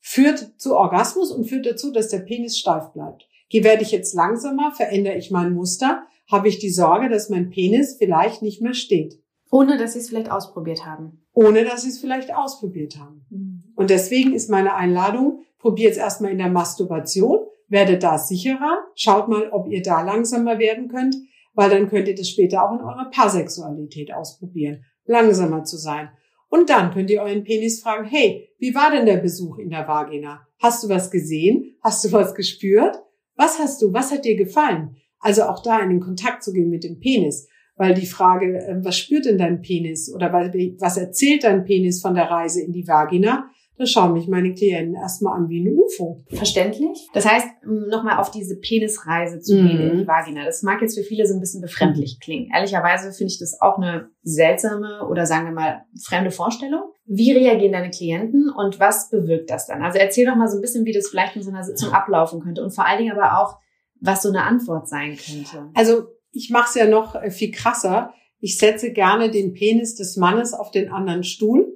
[0.00, 3.28] führt zu Orgasmus und führt dazu, dass der Penis steif bleibt.
[3.52, 7.94] Werde ich jetzt langsamer, verändere ich mein Muster, habe ich die Sorge, dass mein Penis
[7.96, 9.22] vielleicht nicht mehr steht.
[9.52, 11.22] Ohne dass sie es vielleicht ausprobiert haben.
[11.34, 13.26] Ohne dass sie es vielleicht ausprobiert haben.
[13.30, 13.51] Mhm.
[13.74, 19.28] Und deswegen ist meine Einladung, probiert es erstmal in der Masturbation werdet da sicherer, schaut
[19.28, 21.16] mal, ob ihr da langsamer werden könnt,
[21.54, 26.10] weil dann könnt ihr das später auch in eurer Paarsexualität ausprobieren, langsamer zu sein.
[26.50, 29.88] Und dann könnt ihr euren Penis fragen, hey, wie war denn der Besuch in der
[29.88, 30.46] Vagina?
[30.60, 31.74] Hast du was gesehen?
[31.82, 32.94] Hast du was gespürt?
[33.36, 33.92] Was hast du?
[33.94, 34.96] Was hat dir gefallen?
[35.18, 37.48] Also auch da in den Kontakt zu gehen mit dem Penis.
[37.76, 40.12] Weil die Frage, ähm, was spürt denn dein Penis?
[40.14, 43.48] Oder was erzählt dein Penis von der Reise in die Vagina?
[43.82, 46.24] Da schauen mich meine Klienten erstmal an wie ein UFO.
[46.28, 47.08] Verständlich.
[47.12, 49.90] Das heißt, nochmal auf diese Penisreise zu gehen mhm.
[49.90, 50.44] in die Vagina.
[50.44, 52.48] Das mag jetzt für viele so ein bisschen befremdlich klingen.
[52.54, 56.82] Ehrlicherweise finde ich das auch eine seltsame oder sagen wir mal fremde Vorstellung.
[57.06, 59.82] Wie reagieren deine Klienten und was bewirkt das dann?
[59.82, 62.40] Also erzähl doch mal so ein bisschen, wie das vielleicht in so einer Sitzung ablaufen
[62.40, 63.58] könnte und vor allen Dingen aber auch,
[64.00, 65.70] was so eine Antwort sein könnte.
[65.74, 68.14] Also ich mache es ja noch äh, viel krasser.
[68.38, 71.71] Ich setze gerne den Penis des Mannes auf den anderen Stuhl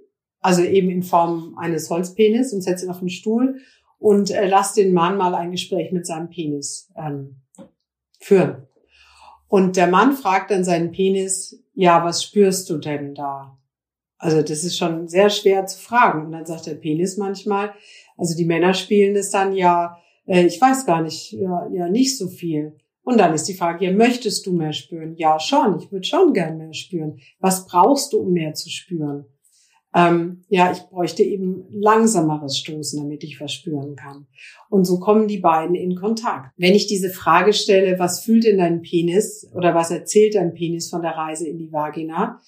[0.46, 3.56] also eben in Form eines Holzpenis und setze ihn auf den Stuhl
[3.98, 7.40] und äh, lass den Mann mal ein Gespräch mit seinem Penis ähm,
[8.20, 8.68] führen.
[9.48, 13.58] Und der Mann fragt dann seinen Penis, ja, was spürst du denn da?
[14.18, 16.26] Also das ist schon sehr schwer zu fragen.
[16.26, 17.74] Und dann sagt der Penis manchmal,
[18.16, 22.16] also die Männer spielen es dann, ja, äh, ich weiß gar nicht, ja, ja, nicht
[22.16, 22.76] so viel.
[23.02, 25.16] Und dann ist die Frage, ja, möchtest du mehr spüren?
[25.16, 27.18] Ja, schon, ich würde schon gern mehr spüren.
[27.40, 29.26] Was brauchst du, um mehr zu spüren?
[29.96, 34.26] Ähm, ja, ich bräuchte eben langsameres Stoßen, damit ich was spüren kann.
[34.68, 36.52] Und so kommen die beiden in Kontakt.
[36.58, 40.90] Wenn ich diese Frage stelle, was fühlt denn dein Penis oder was erzählt dein Penis
[40.90, 42.42] von der Reise in die Vagina,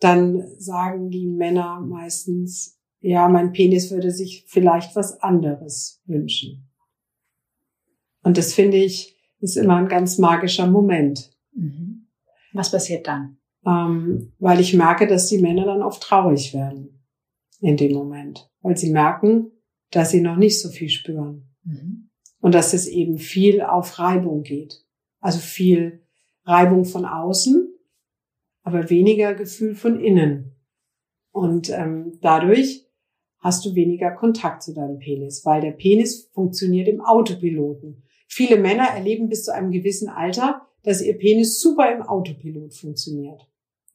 [0.00, 6.68] dann sagen die Männer meistens, ja, mein Penis würde sich vielleicht was anderes wünschen.
[8.24, 11.30] Und das finde ich, ist immer ein ganz magischer Moment.
[11.52, 12.08] Mhm.
[12.52, 13.37] Was passiert dann?
[13.68, 17.04] Ähm, weil ich merke, dass die Männer dann oft traurig werden
[17.60, 19.50] in dem Moment, weil sie merken,
[19.90, 22.10] dass sie noch nicht so viel spüren mhm.
[22.40, 24.84] und dass es eben viel auf Reibung geht.
[25.20, 26.02] Also viel
[26.44, 27.74] Reibung von außen,
[28.62, 30.54] aber weniger Gefühl von innen.
[31.32, 32.86] Und ähm, dadurch
[33.38, 38.02] hast du weniger Kontakt zu deinem Penis, weil der Penis funktioniert im Autopiloten.
[38.28, 43.47] Viele Männer erleben bis zu einem gewissen Alter, dass ihr Penis super im Autopilot funktioniert.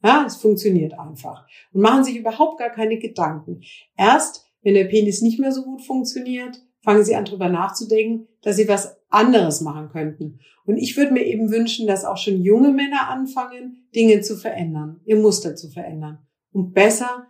[0.04, 1.46] Ja, es funktioniert einfach.
[1.72, 3.62] Und machen sich überhaupt gar keine Gedanken.
[3.96, 8.56] Erst, wenn der Penis nicht mehr so gut funktioniert, fangen sie an, drüber nachzudenken, dass
[8.56, 10.40] sie was anderes machen könnten.
[10.66, 15.00] Und ich würde mir eben wünschen, dass auch schon junge Männer anfangen, Dinge zu verändern,
[15.06, 16.18] ihr Muster zu verändern,
[16.52, 17.26] um besser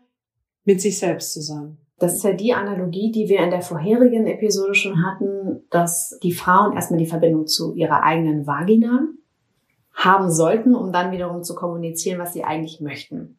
[0.64, 1.78] mit sich selbst zu sein.
[1.98, 6.32] Das ist ja die Analogie, die wir in der vorherigen Episode schon hatten, dass die
[6.32, 9.06] Frauen erstmal die Verbindung zu ihrer eigenen Vagina
[9.94, 13.38] haben sollten, um dann wiederum zu kommunizieren, was sie eigentlich möchten.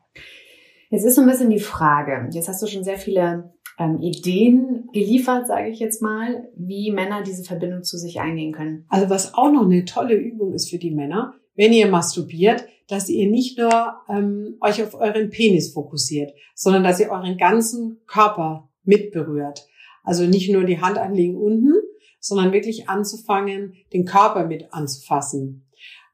[0.90, 4.90] Jetzt ist so ein bisschen die Frage, jetzt hast du schon sehr viele ähm, Ideen
[4.94, 8.86] geliefert, sage ich jetzt mal, wie Männer diese Verbindung zu sich eingehen können.
[8.90, 13.10] Also was auch noch eine tolle Übung ist für die Männer, wenn ihr masturbiert, dass
[13.10, 18.70] ihr nicht nur ähm, euch auf euren Penis fokussiert, sondern dass ihr euren ganzen Körper
[18.84, 19.68] mitberührt.
[20.04, 21.74] Also nicht nur die Hand anlegen unten,
[22.20, 25.65] sondern wirklich anzufangen, den Körper mit anzufassen.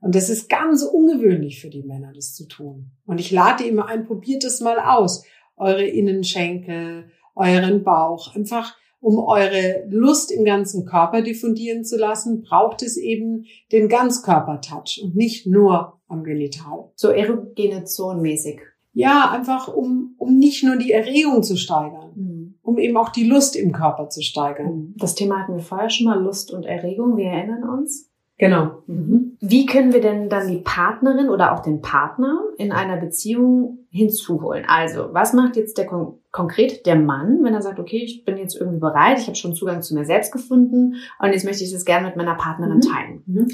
[0.02, 2.92] Und das ist ganz ungewöhnlich für die Männer, das zu tun.
[3.06, 5.24] Und ich lade immer ein, probiert es mal aus.
[5.56, 12.84] Eure Innenschenkel, euren Bauch, einfach um eure Lust im ganzen Körper diffundieren zu lassen, braucht
[12.84, 16.92] es eben den Ganzkörper-Touch und nicht nur am Genital.
[16.96, 18.62] So erogene Zonenmäßig.
[18.94, 22.56] Ja, einfach um, um nicht nur die Erregung zu steigern, mhm.
[22.62, 24.94] um eben auch die Lust im Körper zu steigern.
[24.98, 28.11] Das Thema hatten wir vorher schon mal, Lust und Erregung, wir erinnern uns.
[28.42, 28.82] Genau.
[28.88, 29.38] Mhm.
[29.40, 34.66] Wie können wir denn dann die Partnerin oder auch den Partner in einer Beziehung hinzuholen?
[34.68, 38.38] Also, was macht jetzt der kon konkret der Mann, wenn er sagt, okay, ich bin
[38.38, 41.72] jetzt irgendwie bereit, ich habe schon Zugang zu mir selbst gefunden und jetzt möchte ich
[41.72, 42.82] das gerne mit meiner Partnerin mhm.
[42.82, 43.24] teilen.
[43.28, 43.48] Mhm.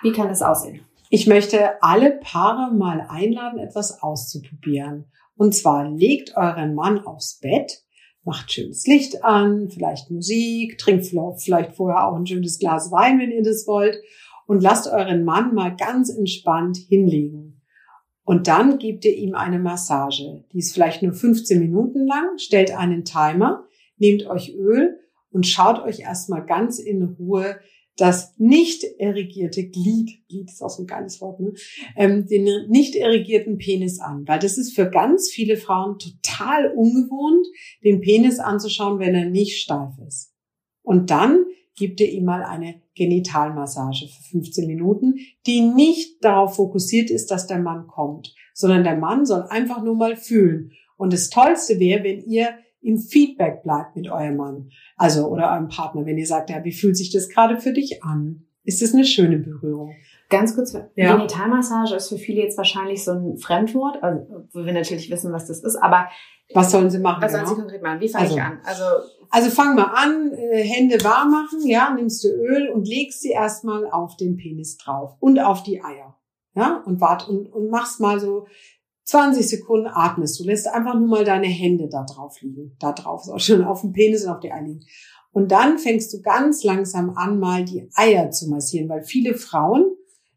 [0.00, 0.80] Wie kann das aussehen?
[1.10, 5.12] Ich möchte alle Paare mal einladen, etwas auszuprobieren.
[5.36, 7.82] Und zwar legt euren Mann aufs Bett,
[8.24, 13.32] macht schönes Licht an, vielleicht Musik, trinkt vielleicht vorher auch ein schönes Glas Wein, wenn
[13.32, 13.96] ihr das wollt,
[14.46, 17.60] und lasst euren Mann mal ganz entspannt hinlegen.
[18.24, 20.44] Und dann gebt ihr ihm eine Massage.
[20.52, 23.64] Die ist vielleicht nur 15 Minuten lang, stellt einen Timer,
[23.96, 24.98] nehmt euch Öl
[25.30, 27.56] und schaut euch erstmal ganz in Ruhe
[27.96, 31.52] das nicht erregierte Glied, Glied ist auch so ein geiles Wort, ne?
[31.96, 37.46] ähm, den nicht erregierten Penis an, weil das ist für ganz viele Frauen total ungewohnt,
[37.84, 40.32] den Penis anzuschauen, wenn er nicht steif ist.
[40.82, 41.44] Und dann
[41.76, 47.46] gibt ihr ihm mal eine Genitalmassage für 15 Minuten, die nicht darauf fokussiert ist, dass
[47.46, 50.72] der Mann kommt, sondern der Mann soll einfach nur mal fühlen.
[50.96, 55.68] Und das Tollste wäre, wenn ihr im Feedback bleibt mit eurem Mann, also oder eurem
[55.68, 58.44] Partner, wenn ihr sagt, ja, wie fühlt sich das gerade für dich an?
[58.64, 59.94] Ist das eine schöne Berührung?
[60.28, 61.16] Ganz kurz, ja.
[61.16, 65.46] Genitalmassage ist für viele jetzt wahrscheinlich so ein Fremdwort, also, wo wir natürlich wissen, was
[65.46, 66.08] das ist, aber
[66.54, 67.22] was sollen sie machen?
[67.22, 67.54] Was sollen genau?
[67.54, 68.00] sie konkret machen?
[68.00, 68.60] Wie fange also, ich an?
[68.64, 68.84] Also,
[69.30, 73.30] also fang mal an, äh, Hände warm machen, ja, nimmst du Öl und legst sie
[73.30, 76.16] erstmal auf den Penis drauf und auf die Eier.
[76.54, 78.46] Ja, und wart und, und machst mal so
[79.12, 80.40] 20 Sekunden atmest.
[80.40, 82.74] Du lässt einfach nur mal deine Hände da drauf liegen.
[82.78, 84.80] Da drauf ist auch schon auf dem Penis und auf die Eier liegen.
[85.32, 89.84] Und dann fängst du ganz langsam an, mal die Eier zu massieren, weil viele Frauen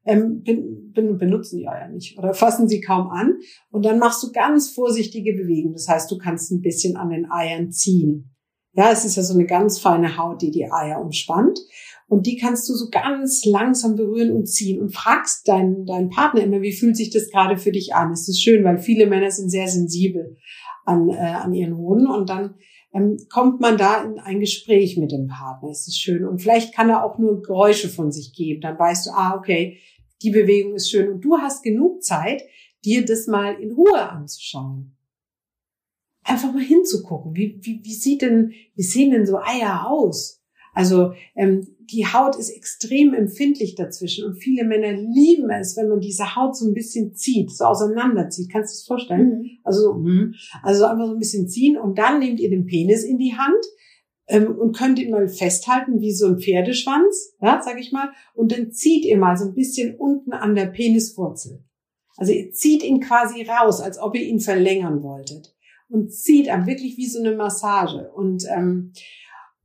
[0.04, 3.40] ähm, benutzen die Eier nicht oder fassen sie kaum an.
[3.72, 5.74] Und dann machst du ganz vorsichtige Bewegungen.
[5.74, 8.36] Das heißt, du kannst ein bisschen an den Eiern ziehen.
[8.74, 11.60] Ja, es ist ja so eine ganz feine Haut, die die Eier umspannt.
[12.08, 16.44] Und die kannst du so ganz langsam berühren und ziehen und fragst deinen, deinen Partner
[16.44, 18.12] immer, wie fühlt sich das gerade für dich an?
[18.12, 20.38] Es ist schön, weil viele Männer sind sehr sensibel
[20.86, 22.56] an, äh, an ihren Hoden und dann
[22.94, 25.70] ähm, kommt man da in ein Gespräch mit dem Partner.
[25.70, 28.62] Es ist schön und vielleicht kann er auch nur Geräusche von sich geben.
[28.62, 29.80] Dann weißt du, ah, okay,
[30.22, 32.44] die Bewegung ist schön und du hast genug Zeit,
[32.86, 34.96] dir das mal in Ruhe anzuschauen.
[36.24, 37.36] Einfach mal hinzugucken.
[37.36, 40.42] Wie, wie, wie sieht denn, wie sehen denn so Eier aus?
[40.74, 46.00] Also ähm, die Haut ist extrem empfindlich dazwischen und viele Männer lieben es, wenn man
[46.00, 48.52] diese Haut so ein bisschen zieht, so auseinanderzieht.
[48.52, 49.40] Kannst du es vorstellen?
[49.40, 49.50] Mhm.
[49.64, 50.36] Also, mhm.
[50.64, 53.64] also einfach so ein bisschen ziehen und dann nehmt ihr den Penis in die Hand
[54.28, 58.52] ähm, und könnt ihn mal festhalten wie so ein Pferdeschwanz, ja, sag ich mal, und
[58.52, 61.64] dann zieht ihr mal so ein bisschen unten an der Peniswurzel.
[62.18, 65.56] Also ihr zieht ihn quasi raus, als ob ihr ihn verlängern wolltet
[65.90, 68.94] und zieht am wirklich wie so eine Massage und ähm,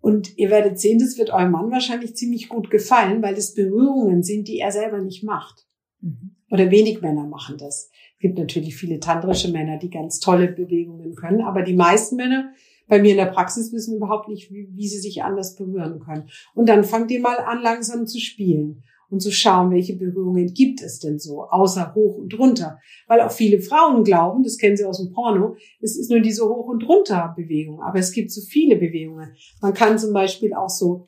[0.00, 4.22] und ihr werdet sehen, das wird eurem Mann wahrscheinlich ziemlich gut gefallen, weil das Berührungen
[4.22, 5.66] sind, die er selber nicht macht.
[6.00, 6.36] Mhm.
[6.50, 7.90] Oder wenig Männer machen das.
[8.14, 12.52] Es gibt natürlich viele tantrische Männer, die ganz tolle Bewegungen können, aber die meisten Männer
[12.88, 16.28] bei mir in der Praxis wissen überhaupt nicht, wie, wie sie sich anders berühren können.
[16.54, 20.82] Und dann fangt ihr mal an, langsam zu spielen und zu schauen, welche Berührungen gibt
[20.82, 22.78] es denn so, außer hoch und runter.
[23.06, 26.48] Weil auch viele Frauen glauben, das kennen sie aus dem Porno, es ist nur diese
[26.48, 27.82] hoch und runter Bewegung.
[27.82, 29.32] Aber es gibt so viele Bewegungen.
[29.60, 31.06] Man kann zum Beispiel auch so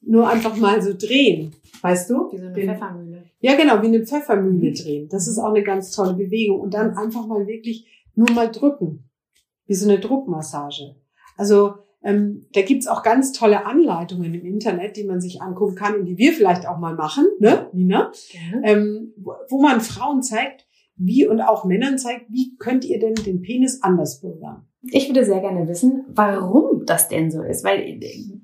[0.00, 1.54] nur einfach mal so drehen.
[1.82, 2.32] Weißt du?
[2.32, 3.24] Wie so eine Pfeffermühle.
[3.40, 5.08] Ja, genau, wie eine Pfeffermühle drehen.
[5.08, 6.60] Das ist auch eine ganz tolle Bewegung.
[6.60, 9.08] Und dann einfach mal wirklich nur mal drücken.
[9.66, 10.96] Wie so eine Druckmassage.
[11.36, 15.98] Also ähm, da gibt's auch ganz tolle Anleitungen im Internet, die man sich angucken kann
[15.98, 18.12] und die wir vielleicht auch mal machen, ne, Nina?
[18.62, 23.42] Ähm, wo, man Frauen zeigt, wie und auch Männern zeigt, wie könnt ihr denn den
[23.42, 24.68] Penis anders berühren?
[24.82, 28.00] Ich würde sehr gerne wissen, warum das denn so ist, weil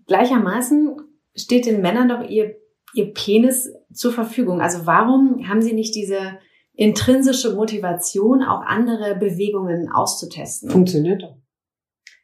[0.06, 0.96] gleichermaßen
[1.36, 2.56] steht den Männern doch ihr,
[2.92, 4.60] ihr Penis zur Verfügung.
[4.60, 6.38] Also warum haben sie nicht diese
[6.74, 10.70] intrinsische Motivation, auch andere Bewegungen auszutesten?
[10.70, 11.36] Funktioniert doch.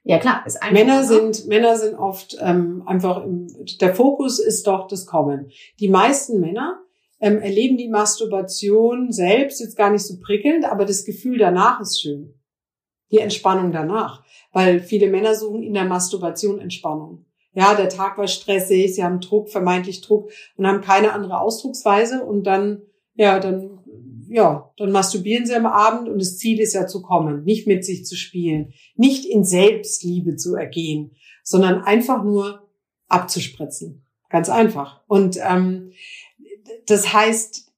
[0.02, 0.72] Ja klar, ist einfach.
[0.72, 3.48] Männer sind Männer sind oft ähm, einfach im,
[3.80, 5.50] der Fokus ist doch das Kommen.
[5.78, 6.80] Die meisten Männer
[7.20, 12.00] ähm, erleben die Masturbation selbst jetzt gar nicht so prickelnd, aber das Gefühl danach ist
[12.00, 12.34] schön.
[13.10, 17.26] Die Entspannung danach, weil viele Männer suchen in der Masturbation Entspannung.
[17.52, 22.24] Ja, der Tag war stressig, sie haben Druck, vermeintlich Druck und haben keine andere Ausdrucksweise
[22.24, 22.82] und dann
[23.20, 23.79] ja, dann
[24.30, 27.84] ja, dann masturbieren sie am Abend und das Ziel ist ja zu kommen, nicht mit
[27.84, 32.68] sich zu spielen, nicht in Selbstliebe zu ergehen, sondern einfach nur
[33.08, 34.06] abzuspritzen.
[34.28, 35.02] Ganz einfach.
[35.08, 35.90] Und ähm,
[36.86, 37.72] das heißt,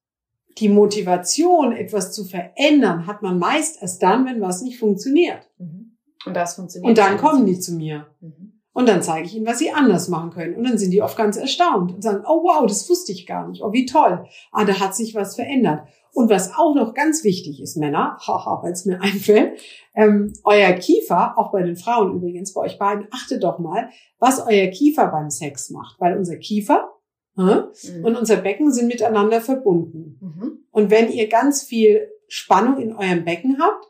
[0.58, 5.48] die Motivation, etwas zu verändern, hat man meist erst dann, wenn was nicht funktioniert.
[5.58, 5.96] Mhm.
[6.26, 6.90] Und das funktioniert.
[6.90, 8.08] Und dann kommen die zu mir.
[8.20, 8.51] Mhm.
[8.74, 10.56] Und dann zeige ich ihnen, was sie anders machen können.
[10.56, 13.46] Und dann sind die oft ganz erstaunt und sagen, oh wow, das wusste ich gar
[13.46, 13.62] nicht.
[13.62, 14.24] Oh, wie toll.
[14.50, 15.86] Ah, da hat sich was verändert.
[16.14, 19.60] Und was auch noch ganz wichtig ist, Männer, haha, weil es mir einfällt,
[19.94, 24.40] ähm, euer Kiefer, auch bei den Frauen übrigens, bei euch beiden, achtet doch mal, was
[24.46, 26.00] euer Kiefer beim Sex macht.
[26.00, 26.92] Weil unser Kiefer
[27.36, 28.04] äh, mhm.
[28.04, 30.18] und unser Becken sind miteinander verbunden.
[30.20, 30.58] Mhm.
[30.70, 33.86] Und wenn ihr ganz viel Spannung in eurem Becken habt,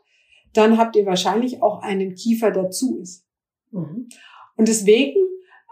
[0.53, 3.25] dann habt ihr wahrscheinlich auch einen Kiefer dazu ist.
[3.71, 4.09] Mhm.
[4.55, 5.19] Und deswegen,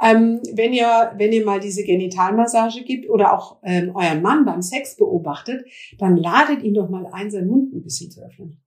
[0.01, 4.61] ähm, wenn ihr, wenn ihr mal diese Genitalmassage gibt oder auch ähm, euren Mann beim
[4.61, 5.65] Sex beobachtet,
[5.97, 8.61] dann ladet ihn doch mal ein, seinen Mund ein bisschen zu öffnen.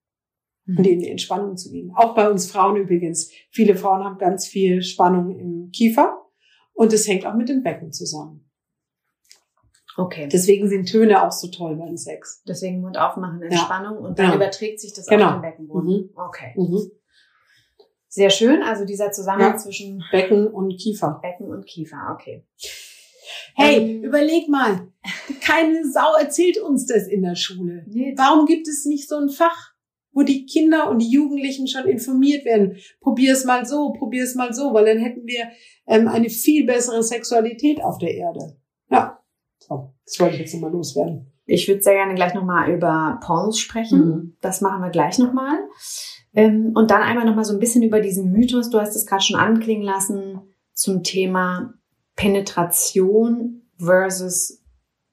[0.66, 0.78] Mhm.
[0.78, 1.92] Und in die Entspannung zu gehen.
[1.94, 3.30] Auch bei uns Frauen übrigens.
[3.50, 6.20] Viele Frauen haben ganz viel Spannung im Kiefer.
[6.72, 8.50] Und es hängt auch mit dem Becken zusammen.
[9.96, 10.28] Okay.
[10.30, 12.42] Deswegen sind Töne auch so toll beim Sex.
[12.48, 14.08] Deswegen Mund aufmachen, Entspannung ja.
[14.08, 14.36] und dann genau.
[14.36, 15.26] überträgt sich das genau.
[15.26, 15.88] auf den Beckenboden.
[15.88, 16.10] Mhm.
[16.16, 16.52] Okay.
[16.56, 16.90] Mhm.
[18.14, 18.62] Sehr schön.
[18.62, 19.56] Also dieser Zusammenhang ja.
[19.56, 21.18] zwischen Becken und Kiefer.
[21.20, 22.46] Becken und Kiefer, okay.
[23.56, 24.86] Hey, ähm, überleg mal.
[25.40, 27.84] Keine Sau erzählt uns das in der Schule.
[27.88, 28.14] Nee.
[28.16, 29.72] Warum gibt es nicht so ein Fach,
[30.12, 32.76] wo die Kinder und die Jugendlichen schon informiert werden?
[33.00, 35.48] Probier es mal so, probier es mal so, weil dann hätten wir
[35.88, 38.56] ähm, eine viel bessere Sexualität auf der Erde.
[38.90, 39.24] Ja,
[39.58, 41.32] so, das wollte ich jetzt nochmal loswerden.
[41.46, 43.98] Ich würde sehr gerne gleich nochmal über Pornos sprechen.
[43.98, 44.36] Mhm.
[44.40, 45.58] Das machen wir gleich nochmal.
[46.34, 49.22] Ähm, und dann einmal nochmal so ein bisschen über diesen Mythos, du hast es gerade
[49.22, 50.40] schon anklingen lassen,
[50.72, 51.74] zum Thema
[52.16, 54.62] Penetration versus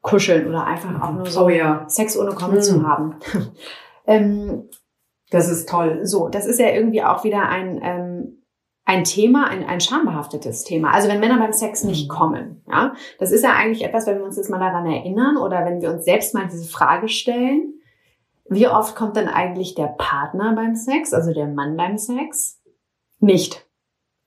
[0.01, 1.85] Kuscheln oder einfach auch nur so oh, ja.
[1.87, 2.61] Sex ohne Kommen mhm.
[2.61, 3.15] zu haben.
[4.07, 4.69] ähm,
[5.29, 6.05] das ist toll.
[6.05, 8.43] So, das ist ja irgendwie auch wieder ein, ähm,
[8.83, 10.91] ein Thema, ein, ein schambehaftetes Thema.
[10.91, 12.13] Also wenn Männer beim Sex nicht mhm.
[12.13, 15.65] kommen, ja, das ist ja eigentlich etwas, wenn wir uns jetzt mal daran erinnern oder
[15.65, 17.75] wenn wir uns selbst mal diese Frage stellen,
[18.51, 22.59] wie oft kommt denn eigentlich der Partner beim Sex, also der Mann beim Sex?
[23.19, 23.65] Nicht.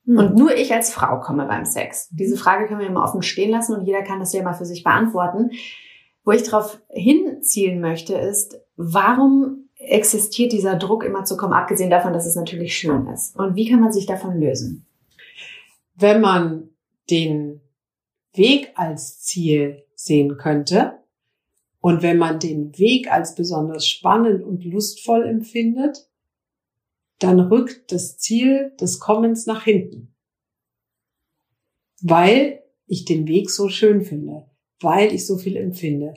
[0.05, 0.17] Hm.
[0.17, 2.09] Und nur ich als Frau komme beim Sex.
[2.11, 4.65] Diese Frage können wir immer offen stehen lassen und jeder kann das ja mal für
[4.65, 5.51] sich beantworten.
[6.23, 12.13] Wo ich darauf hinzielen möchte, ist, warum existiert dieser Druck immer zu kommen, abgesehen davon,
[12.13, 13.35] dass es natürlich schön ist?
[13.37, 14.87] Und wie kann man sich davon lösen?
[15.93, 16.69] Wenn man
[17.11, 17.61] den
[18.33, 21.04] Weg als Ziel sehen könnte,
[21.85, 26.09] und wenn man den Weg als besonders spannend und lustvoll empfindet,
[27.19, 30.11] dann rückt das Ziel des Kommens nach hinten.
[32.01, 34.47] Weil ich den Weg so schön finde,
[34.79, 36.15] weil ich so viel empfinde,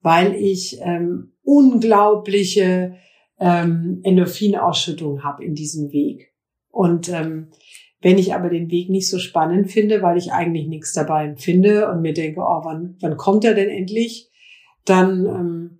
[0.00, 2.96] weil ich ähm, unglaubliche
[3.38, 6.32] ähm, Endorphinausschüttung habe in diesem Weg.
[6.70, 7.48] Und ähm,
[8.00, 11.90] wenn ich aber den Weg nicht so spannend finde, weil ich eigentlich nichts dabei empfinde
[11.90, 14.30] und mir denke, oh, wann, wann kommt er denn endlich?
[14.84, 15.78] Dann, ähm,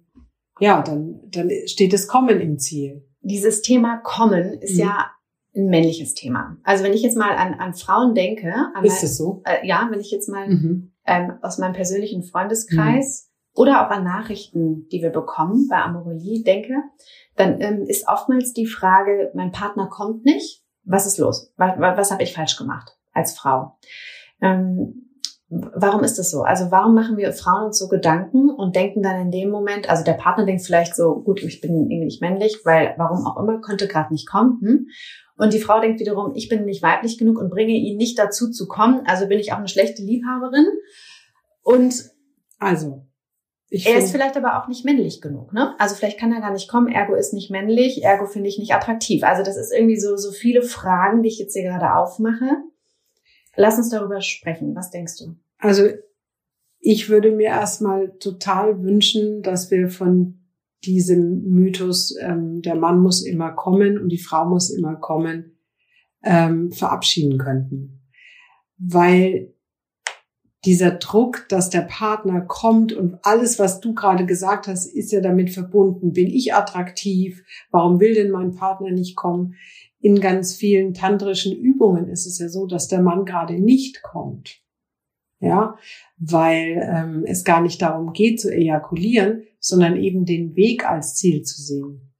[0.60, 3.06] ja, dann, dann steht das Kommen im Ziel.
[3.20, 4.80] Dieses Thema Kommen ist mhm.
[4.80, 5.10] ja
[5.54, 6.56] ein männliches Thema.
[6.64, 9.42] Also wenn ich jetzt mal an, an Frauen denke, an ist es so?
[9.44, 10.92] Äh, ja, wenn ich jetzt mal mhm.
[11.06, 13.60] ähm, aus meinem persönlichen Freundeskreis mhm.
[13.60, 16.74] oder auch an Nachrichten, die wir bekommen bei Amorelie denke,
[17.36, 21.52] dann ähm, ist oftmals die Frage, mein Partner kommt nicht, was ist los?
[21.56, 23.78] Was, was habe ich falsch gemacht als Frau?
[24.40, 25.11] Ähm,
[25.54, 26.42] Warum ist das so?
[26.42, 30.02] Also warum machen wir Frauen uns so Gedanken und denken dann in dem Moment, also
[30.02, 33.60] der Partner denkt vielleicht so, gut, ich bin irgendwie nicht männlich, weil warum auch immer,
[33.60, 34.60] konnte gerade nicht kommen.
[34.62, 34.86] Hm?
[35.36, 38.50] Und die Frau denkt wiederum, ich bin nicht weiblich genug und bringe ihn nicht dazu
[38.50, 40.66] zu kommen, also bin ich auch eine schlechte Liebhaberin.
[41.62, 42.02] Und
[42.58, 43.06] also
[43.70, 45.74] er ist vielleicht aber auch nicht männlich genug, ne?
[45.78, 48.74] Also vielleicht kann er gar nicht kommen, ergo ist nicht männlich, ergo finde ich nicht
[48.74, 49.22] attraktiv.
[49.22, 52.62] Also das ist irgendwie so, so viele Fragen, die ich jetzt hier gerade aufmache.
[53.56, 54.74] Lass uns darüber sprechen.
[54.74, 55.36] Was denkst du?
[55.62, 55.84] Also
[56.80, 60.40] ich würde mir erstmal total wünschen, dass wir von
[60.84, 65.56] diesem Mythos, ähm, der Mann muss immer kommen und die Frau muss immer kommen,
[66.24, 68.02] ähm, verabschieden könnten.
[68.76, 69.54] Weil
[70.64, 75.20] dieser Druck, dass der Partner kommt und alles, was du gerade gesagt hast, ist ja
[75.20, 76.12] damit verbunden.
[76.12, 77.44] Bin ich attraktiv?
[77.70, 79.54] Warum will denn mein Partner nicht kommen?
[80.00, 84.61] In ganz vielen tantrischen Übungen ist es ja so, dass der Mann gerade nicht kommt
[85.42, 85.76] ja,
[86.18, 91.42] weil ähm, es gar nicht darum geht zu ejakulieren, sondern eben den Weg als Ziel
[91.42, 92.12] zu sehen.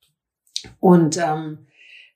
[0.81, 1.67] Und ähm,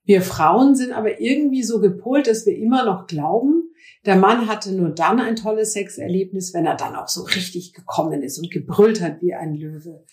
[0.04, 3.70] wir Frauen sind aber irgendwie so gepolt, dass wir immer noch glauben,
[4.04, 8.22] der Mann hatte nur dann ein tolles Sexerlebnis, wenn er dann auch so richtig gekommen
[8.22, 10.04] ist und gebrüllt hat wie ein Löwe.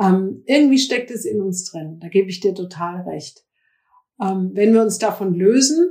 [0.00, 1.98] Ähm, irgendwie steckt es in uns drin.
[2.00, 3.44] Da gebe ich dir total recht.
[4.20, 5.90] Ähm, wenn wir uns davon lösen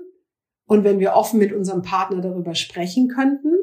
[0.65, 3.53] und wenn wir offen mit unserem Partner darüber sprechen könnten,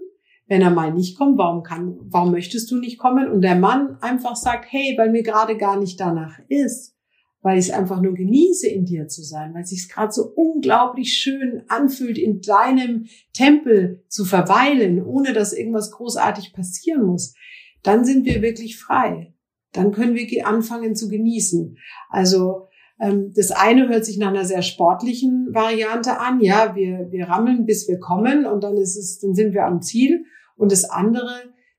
[0.47, 3.29] wenn er mal nicht kommt, warum kann, warum möchtest du nicht kommen?
[3.29, 6.95] Und der Mann einfach sagt, hey, weil mir gerade gar nicht danach ist,
[7.43, 10.33] weil ich es einfach nur genieße, in dir zu sein, weil es sich gerade so
[10.35, 17.35] unglaublich schön anfühlt, in deinem Tempel zu verweilen, ohne dass irgendwas großartig passieren muss,
[17.83, 19.33] dann sind wir wirklich frei.
[19.73, 21.77] Dann können wir anfangen zu genießen.
[22.09, 22.66] Also
[22.99, 26.41] das eine hört sich nach einer sehr sportlichen Variante an.
[26.41, 29.83] Ja, wir, wir rammeln, bis wir kommen und dann ist es, dann sind wir am
[29.83, 30.25] Ziel.
[30.57, 31.31] Und das andere,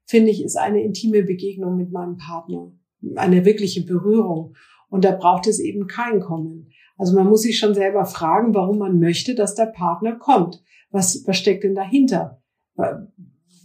[0.05, 2.71] finde ich, ist eine intime Begegnung mit meinem Partner.
[3.15, 4.55] Eine wirkliche Berührung.
[4.89, 6.69] Und da braucht es eben kein Kommen.
[6.97, 10.63] Also man muss sich schon selber fragen, warum man möchte, dass der Partner kommt.
[10.91, 12.41] Was, was steckt denn dahinter?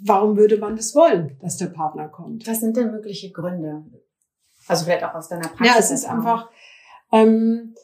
[0.04, 2.46] Warum würde man das wollen, dass der Partner kommt?
[2.46, 3.84] Was sind denn mögliche Gründe?
[4.66, 5.66] Also vielleicht auch aus deiner Praxis.
[5.66, 6.50] Ja, es ist einfach,
[7.12, 7.74] ähm,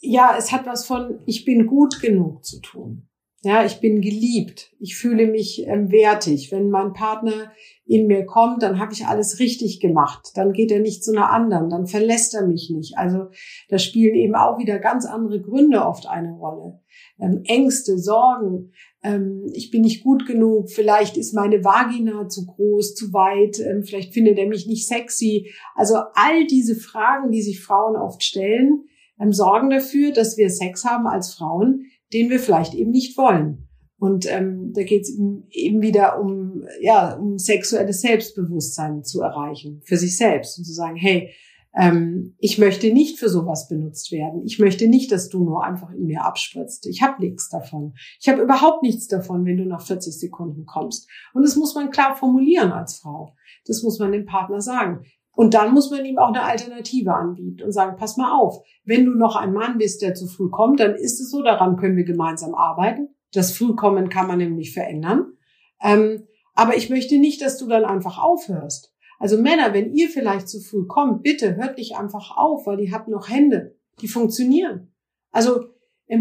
[0.00, 3.08] ja, es hat was von, ich bin gut genug zu tun.
[3.46, 4.72] Ja, ich bin geliebt.
[4.80, 6.50] Ich fühle mich ähm, wertig.
[6.50, 7.52] Wenn mein Partner
[7.84, 10.32] in mir kommt, dann habe ich alles richtig gemacht.
[10.34, 11.70] Dann geht er nicht zu einer anderen.
[11.70, 12.98] Dann verlässt er mich nicht.
[12.98, 13.28] Also
[13.68, 16.80] da spielen eben auch wieder ganz andere Gründe oft eine Rolle.
[17.20, 18.72] Ähm, Ängste, Sorgen.
[19.04, 20.68] Ähm, ich bin nicht gut genug.
[20.68, 23.60] Vielleicht ist meine Vagina zu groß, zu weit.
[23.60, 25.52] Ähm, vielleicht findet er mich nicht sexy.
[25.76, 28.88] Also all diese Fragen, die sich Frauen oft stellen,
[29.20, 33.68] ähm, sorgen dafür, dass wir Sex haben als Frauen, den wir vielleicht eben nicht wollen.
[33.98, 35.18] Und ähm, da geht es
[35.50, 40.96] eben wieder um, ja, um sexuelles Selbstbewusstsein zu erreichen für sich selbst und zu sagen,
[40.96, 41.30] hey,
[41.76, 44.42] ähm, ich möchte nicht für sowas benutzt werden.
[44.44, 46.86] Ich möchte nicht, dass du nur einfach in mir abspritzt.
[46.86, 47.94] Ich habe nichts davon.
[48.18, 51.08] Ich habe überhaupt nichts davon, wenn du nach 40 Sekunden kommst.
[51.34, 53.34] Und das muss man klar formulieren als Frau.
[53.66, 55.04] Das muss man dem Partner sagen.
[55.36, 59.04] Und dann muss man ihm auch eine Alternative anbieten und sagen, pass mal auf, wenn
[59.04, 61.98] du noch ein Mann bist, der zu früh kommt, dann ist es so, daran können
[61.98, 63.14] wir gemeinsam arbeiten.
[63.34, 65.34] Das Frühkommen kann man nämlich verändern.
[65.82, 68.94] Ähm, aber ich möchte nicht, dass du dann einfach aufhörst.
[69.18, 72.90] Also Männer, wenn ihr vielleicht zu früh kommt, bitte hört nicht einfach auf, weil die
[72.90, 74.94] habt noch Hände, die funktionieren.
[75.32, 75.66] Also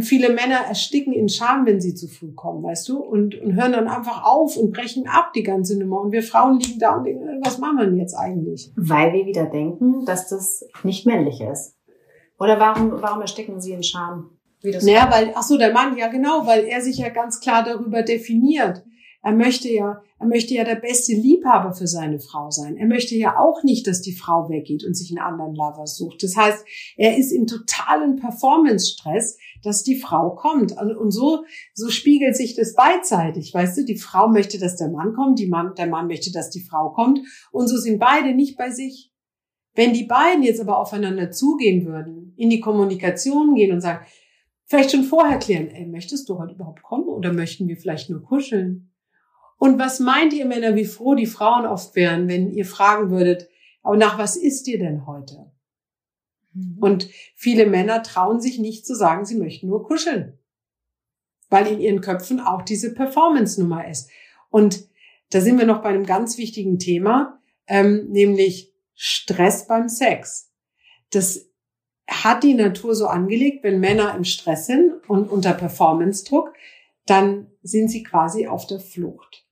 [0.02, 3.74] viele Männer ersticken in Scham, wenn sie zu früh kommen, weißt du, und, und hören
[3.74, 6.02] dann einfach auf und brechen ab die ganze Nummer.
[6.02, 8.72] Und wir Frauen liegen da und denken, äh, was machen wir denn jetzt eigentlich?
[8.76, 11.76] Weil wir wieder denken, dass das nicht männlich ist.
[12.40, 14.32] Oder warum, warum ersticken sie in Scham?
[14.62, 17.40] Wie das naja, weil, ach so, der Mann, ja genau, weil er sich ja ganz
[17.40, 18.84] klar darüber definiert.
[19.26, 22.78] Er möchte ja, er möchte ja der beste Liebhaber für seine Frau sein.
[22.78, 26.22] Er möchte ja auch nicht, dass die Frau weggeht und sich einen anderen Lover sucht.
[26.22, 26.64] Das heißt,
[26.96, 30.80] er ist in totalen Performance-Stress, dass die Frau kommt.
[30.80, 33.52] Und so, so spiegelt sich das beidseitig.
[33.52, 36.52] Weißt du, die Frau möchte, dass der Mann kommt, die Mann, der Mann möchte, dass
[36.52, 37.20] die Frau kommt.
[37.52, 39.12] Und so sind beide nicht bei sich.
[39.74, 44.06] Wenn die beiden jetzt aber aufeinander zugehen würden, in die Kommunikation gehen und sagen,
[44.66, 48.22] vielleicht schon vorher klären, ey, möchtest du heute überhaupt kommen oder möchten wir vielleicht nur
[48.22, 48.92] kuscheln?
[49.58, 53.50] Und was meint ihr Männer, wie froh die Frauen oft wären, wenn ihr fragen würdet,
[53.84, 55.52] aber nach was ist ihr denn heute?
[56.54, 56.78] Mhm.
[56.80, 60.40] Und viele Männer trauen sich nicht zu sagen, sie möchten nur kuscheln.
[61.50, 64.10] Weil in ihren Köpfen auch diese Performance-Nummer ist.
[64.50, 64.88] Und
[65.30, 70.52] da sind wir noch bei einem ganz wichtigen Thema, ähm, nämlich Stress beim Sex.
[71.12, 71.50] Das
[72.08, 76.54] hat die Natur so angelegt, wenn Männer im Stress sind und unter Performance-Druck,
[77.06, 79.45] dann sind sie quasi auf der Flucht.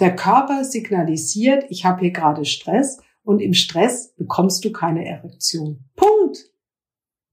[0.00, 5.84] Der Körper signalisiert, ich habe hier gerade Stress und im Stress bekommst du keine Erektion.
[5.94, 6.38] Punkt.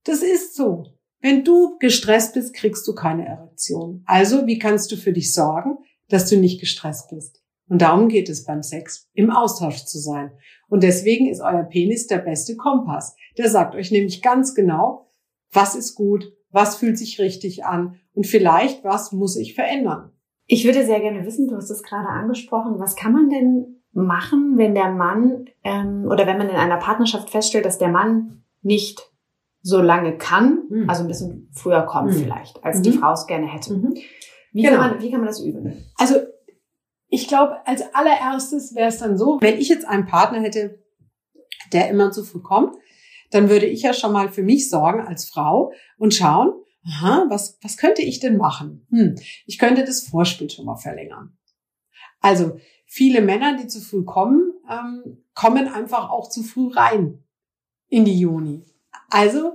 [0.04, 0.86] Das ist so.
[1.20, 4.02] Wenn du gestresst bist, kriegst du keine Erektion.
[4.06, 7.42] Also, wie kannst du für dich sorgen, dass du nicht gestresst bist?
[7.68, 10.32] Und darum geht es beim Sex, im Austausch zu sein.
[10.68, 13.16] Und deswegen ist euer Penis der beste Kompass.
[13.38, 15.10] Der sagt euch nämlich ganz genau,
[15.52, 20.11] was ist gut, was fühlt sich richtig an und vielleicht was muss ich verändern.
[20.52, 24.58] Ich würde sehr gerne wissen, du hast es gerade angesprochen, was kann man denn machen,
[24.58, 29.00] wenn der Mann ähm, oder wenn man in einer Partnerschaft feststellt, dass der Mann nicht
[29.62, 30.90] so lange kann, mhm.
[30.90, 32.16] also ein bisschen früher kommt mhm.
[32.16, 32.82] vielleicht, als mhm.
[32.82, 33.72] die Frau es gerne hätte.
[33.72, 33.94] Mhm.
[34.52, 34.76] Wie, genau.
[34.76, 35.86] kann man, wie kann man das üben?
[35.96, 36.16] Also
[37.08, 40.82] ich glaube, als allererstes wäre es dann so, wenn ich jetzt einen Partner hätte,
[41.72, 42.76] der immer zu früh kommt,
[43.30, 46.52] dann würde ich ja schon mal für mich sorgen als Frau und schauen,
[46.84, 48.86] aha, was, was könnte ich denn machen?
[48.90, 49.16] Hm,
[49.46, 51.36] ich könnte das Vorspiel schon mal verlängern.
[52.20, 57.24] Also viele Männer, die zu früh kommen, ähm, kommen einfach auch zu früh rein
[57.88, 58.64] in die Juni.
[59.10, 59.54] Also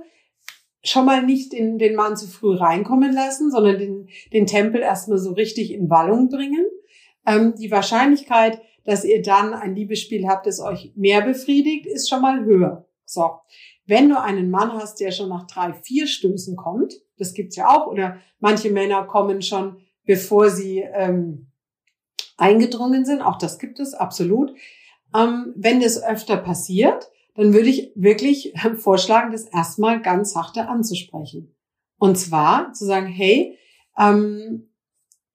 [0.84, 5.18] schon mal nicht den, den Mann zu früh reinkommen lassen, sondern den, den Tempel erstmal
[5.18, 6.66] so richtig in Wallung bringen.
[7.26, 12.22] Ähm, die Wahrscheinlichkeit, dass ihr dann ein Liebesspiel habt, das euch mehr befriedigt, ist schon
[12.22, 12.86] mal höher.
[13.04, 13.30] So.
[13.86, 17.68] Wenn du einen Mann hast, der schon nach drei, vier Stößen kommt, das gibt's ja
[17.68, 21.48] auch, oder manche Männer kommen schon, bevor sie ähm,
[22.36, 24.54] eingedrungen sind, auch das gibt es absolut.
[25.14, 31.54] Ähm, wenn das öfter passiert, dann würde ich wirklich vorschlagen, das erstmal ganz sachte anzusprechen.
[31.98, 33.58] Und zwar zu sagen, hey,
[33.98, 34.70] ähm,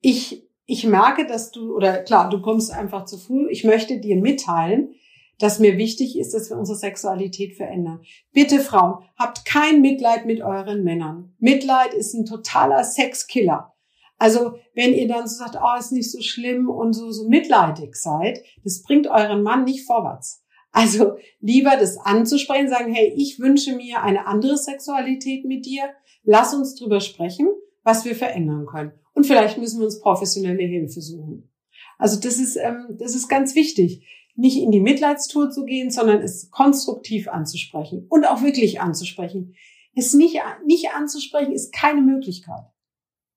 [0.01, 4.15] ich, ich merke, dass du, oder klar, du kommst einfach zu früh, ich möchte dir
[4.15, 4.95] mitteilen,
[5.39, 8.01] dass mir wichtig ist, dass wir unsere Sexualität verändern.
[8.31, 11.33] Bitte Frauen, habt kein Mitleid mit euren Männern.
[11.39, 13.73] Mitleid ist ein totaler Sexkiller.
[14.17, 17.95] Also wenn ihr dann so sagt, oh, ist nicht so schlimm und so, so mitleidig
[17.95, 20.43] seid, das bringt euren Mann nicht vorwärts.
[20.71, 25.89] Also lieber das anzusprechen, sagen, hey, ich wünsche mir eine andere Sexualität mit dir.
[26.23, 27.47] Lass uns drüber sprechen,
[27.83, 28.93] was wir verändern können.
[29.13, 31.51] Und vielleicht müssen wir uns professionelle Hilfe suchen.
[31.97, 36.21] Also das ist, ähm, das ist ganz wichtig nicht in die Mitleidstour zu gehen, sondern
[36.21, 39.55] es konstruktiv anzusprechen und auch wirklich anzusprechen.
[39.95, 42.65] Es nicht, nicht anzusprechen ist keine Möglichkeit.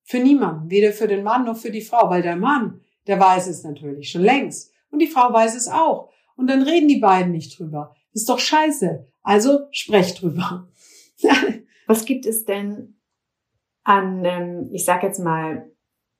[0.03, 3.47] Für niemanden, weder für den Mann noch für die Frau, weil der Mann, der weiß
[3.47, 6.11] es natürlich schon längst und die Frau weiß es auch.
[6.35, 7.95] Und dann reden die beiden nicht drüber.
[8.13, 9.07] Ist doch scheiße.
[9.21, 10.67] Also sprecht drüber.
[11.87, 12.97] Was gibt es denn
[13.83, 15.71] an, ähm, ich sag jetzt mal,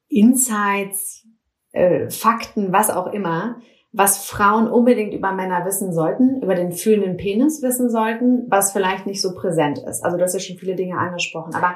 [0.07, 1.27] Insights,
[1.71, 3.61] äh, Fakten, was auch immer,
[3.97, 9.07] was Frauen unbedingt über Männer wissen sollten, über den fühlenden Penis wissen sollten, was vielleicht
[9.07, 10.05] nicht so präsent ist.
[10.05, 11.55] Also du hast ja schon viele Dinge angesprochen.
[11.55, 11.75] Aber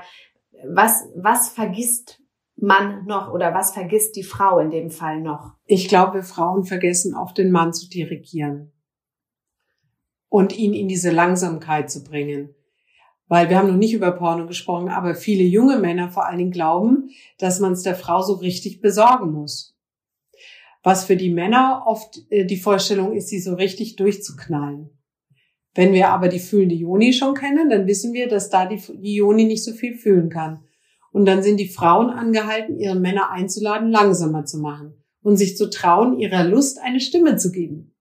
[0.70, 2.22] was, was vergisst
[2.56, 5.56] man noch oder was vergisst die Frau in dem Fall noch?
[5.66, 8.72] Ich glaube, Frauen vergessen auch den Mann zu dirigieren
[10.30, 12.54] und ihn in diese Langsamkeit zu bringen.
[13.30, 16.52] Weil wir haben noch nicht über Porno gesprochen, aber viele junge Männer vor allen Dingen
[16.52, 17.10] glauben,
[17.40, 19.71] dass man es der Frau so richtig besorgen muss
[20.84, 24.90] was für die Männer oft äh, die Vorstellung ist, sie so richtig durchzuknallen.
[25.74, 29.16] Wenn wir aber die fühlende Joni schon kennen, dann wissen wir, dass da die, die
[29.16, 30.64] Joni nicht so viel fühlen kann.
[31.12, 35.70] Und dann sind die Frauen angehalten, ihre Männer einzuladen, langsamer zu machen und sich zu
[35.70, 37.96] trauen, ihrer Lust eine Stimme zu geben.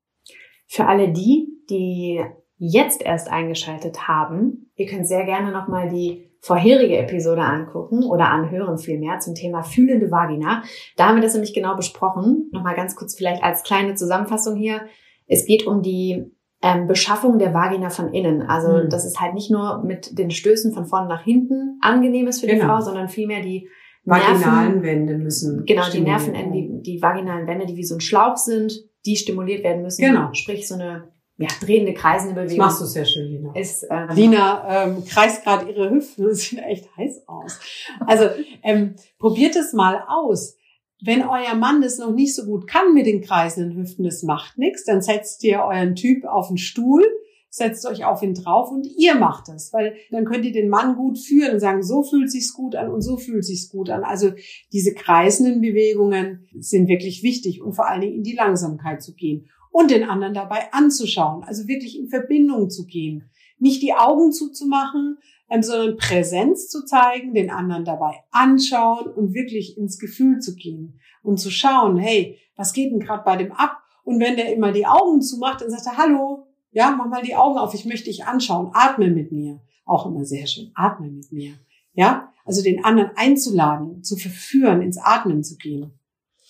[0.67, 2.21] Für alle die, die
[2.57, 8.79] jetzt erst eingeschaltet haben, ihr könnt sehr gerne nochmal die vorherige Episode angucken oder anhören
[8.79, 10.63] vielmehr zum Thema fühlende Vagina.
[10.97, 12.49] Da haben wir das nämlich genau besprochen.
[12.53, 14.83] Nochmal ganz kurz vielleicht als kleine Zusammenfassung hier.
[15.27, 16.33] Es geht um die
[16.63, 18.43] ähm, Beschaffung der Vagina von innen.
[18.43, 18.89] Also mhm.
[18.89, 22.47] das ist halt nicht nur mit den Stößen von vorne nach hinten angenehm ist für
[22.47, 22.67] die genau.
[22.67, 23.69] Frau, sondern vielmehr die
[24.05, 25.65] vaginalen Nerven, Wände müssen.
[25.67, 28.73] Genau, die Nervenenden, die, die vaginalen Wände, die wie so ein Schlauch sind,
[29.07, 30.03] die stimuliert werden müssen.
[30.03, 30.33] Genau.
[30.33, 31.09] Sprich so eine
[31.41, 32.59] ja, drehende, kreisende Bewegung.
[32.59, 33.57] Das machst du sehr schön, Lina.
[33.57, 36.25] Ist, ähm, Lina ähm, kreist gerade ihre Hüften.
[36.25, 37.59] Das sieht echt heiß aus.
[38.07, 38.27] Also
[38.63, 40.59] ähm, probiert es mal aus.
[41.03, 44.59] Wenn euer Mann das noch nicht so gut kann mit den kreisenden Hüften, das macht
[44.59, 47.07] nichts, dann setzt ihr euren Typ auf den Stuhl,
[47.49, 50.95] setzt euch auf ihn drauf und ihr macht es, weil dann könnt ihr den Mann
[50.95, 54.05] gut führen und sagen, so fühlt sich's gut an und so fühlt sich's gut an.
[54.05, 54.33] Also
[54.75, 59.49] diese kreisenden Bewegungen sind wirklich wichtig und vor allen Dingen in die Langsamkeit zu gehen
[59.71, 63.31] und den anderen dabei anzuschauen, also wirklich in Verbindung zu gehen.
[63.59, 65.19] Nicht die Augen zuzumachen,
[65.51, 71.01] ähm, sondern Präsenz zu zeigen, den anderen dabei anschauen und wirklich ins Gefühl zu gehen
[71.23, 73.83] und zu schauen, hey, was geht denn gerade bei dem ab?
[74.05, 77.37] Und wenn der immer die Augen zumacht, dann sagt er, hallo, ja, mach mal die
[77.37, 79.61] Augen auf, ich möchte dich anschauen, atme mit mir.
[79.85, 81.55] Auch immer sehr schön, atme mit mir.
[81.93, 85.99] Ja, also den anderen einzuladen, zu verführen, ins Atmen zu gehen.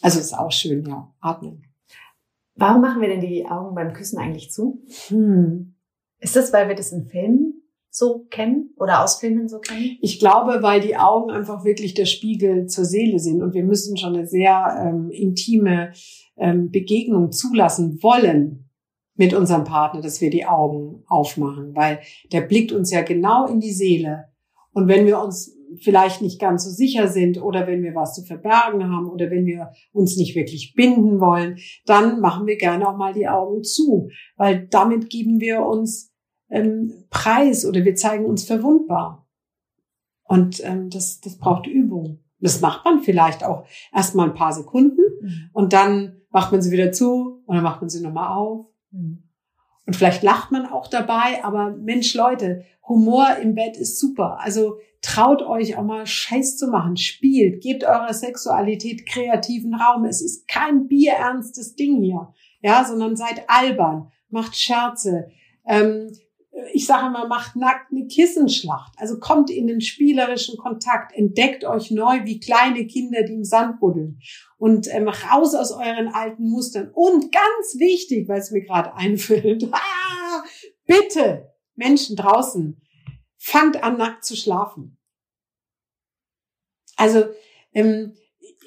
[0.02, 1.69] Also ist auch schön, ja, atmen.
[2.60, 4.82] Warum machen wir denn die Augen beim Küssen eigentlich zu?
[5.08, 5.74] Hm.
[6.18, 9.96] Ist das, weil wir das in Filmen so kennen oder aus Filmen so kennen?
[10.02, 13.96] Ich glaube, weil die Augen einfach wirklich der Spiegel zur Seele sind und wir müssen
[13.96, 15.92] schon eine sehr ähm, intime
[16.36, 18.68] ähm, Begegnung zulassen wollen
[19.14, 22.00] mit unserem Partner, dass wir die Augen aufmachen, weil
[22.30, 24.26] der blickt uns ja genau in die Seele.
[24.72, 28.22] Und wenn wir uns vielleicht nicht ganz so sicher sind oder wenn wir was zu
[28.22, 32.96] verbergen haben oder wenn wir uns nicht wirklich binden wollen, dann machen wir gerne auch
[32.96, 36.12] mal die Augen zu, weil damit geben wir uns
[36.48, 39.28] ähm, Preis oder wir zeigen uns verwundbar.
[40.24, 42.20] Und ähm, das, das braucht Übung.
[42.40, 45.50] Das macht man vielleicht auch erst mal ein paar Sekunden mhm.
[45.52, 48.66] und dann macht man sie wieder zu und dann macht man sie nochmal auf.
[48.90, 49.24] Mhm.
[49.86, 54.38] Und vielleicht lacht man auch dabei, aber Mensch, Leute, Humor im Bett ist super.
[54.40, 60.04] Also traut euch auch mal Scheiß zu machen, spielt, gebt eurer Sexualität kreativen Raum.
[60.04, 62.32] Es ist kein bierernstes Ding hier,
[62.62, 65.30] ja, sondern seid albern, macht Scherze.
[65.66, 66.12] Ähm,
[66.72, 68.92] ich sage immer, macht nackt eine Kissenschlacht.
[68.98, 73.80] Also kommt in den spielerischen Kontakt, entdeckt euch neu wie kleine Kinder, die im Sand
[73.80, 74.20] buddeln
[74.58, 76.90] und ähm, raus aus euren alten Mustern.
[76.92, 80.42] Und ganz wichtig, weil es mir gerade einfällt, ah,
[80.86, 82.80] bitte Menschen draußen,
[83.40, 84.98] fangt an, nackt zu schlafen.
[86.96, 87.24] Also
[87.72, 88.14] ähm,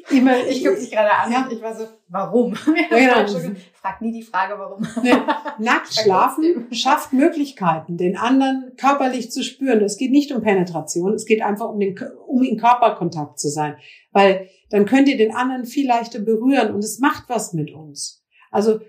[0.09, 0.35] immer.
[0.47, 1.47] Ich gucke dich gerade an Ja.
[1.49, 2.55] ich war so, warum?
[2.91, 3.55] Ja, genau.
[3.73, 4.81] Frag nie die Frage, warum.
[5.03, 5.25] Ne,
[5.59, 9.81] nackt schlafen schafft Möglichkeiten, den anderen körperlich zu spüren.
[9.81, 13.77] Es geht nicht um Penetration, es geht einfach um, den, um in Körperkontakt zu sein.
[14.11, 18.25] Weil dann könnt ihr den anderen viel leichter berühren und es macht was mit uns.
[18.49, 18.79] Also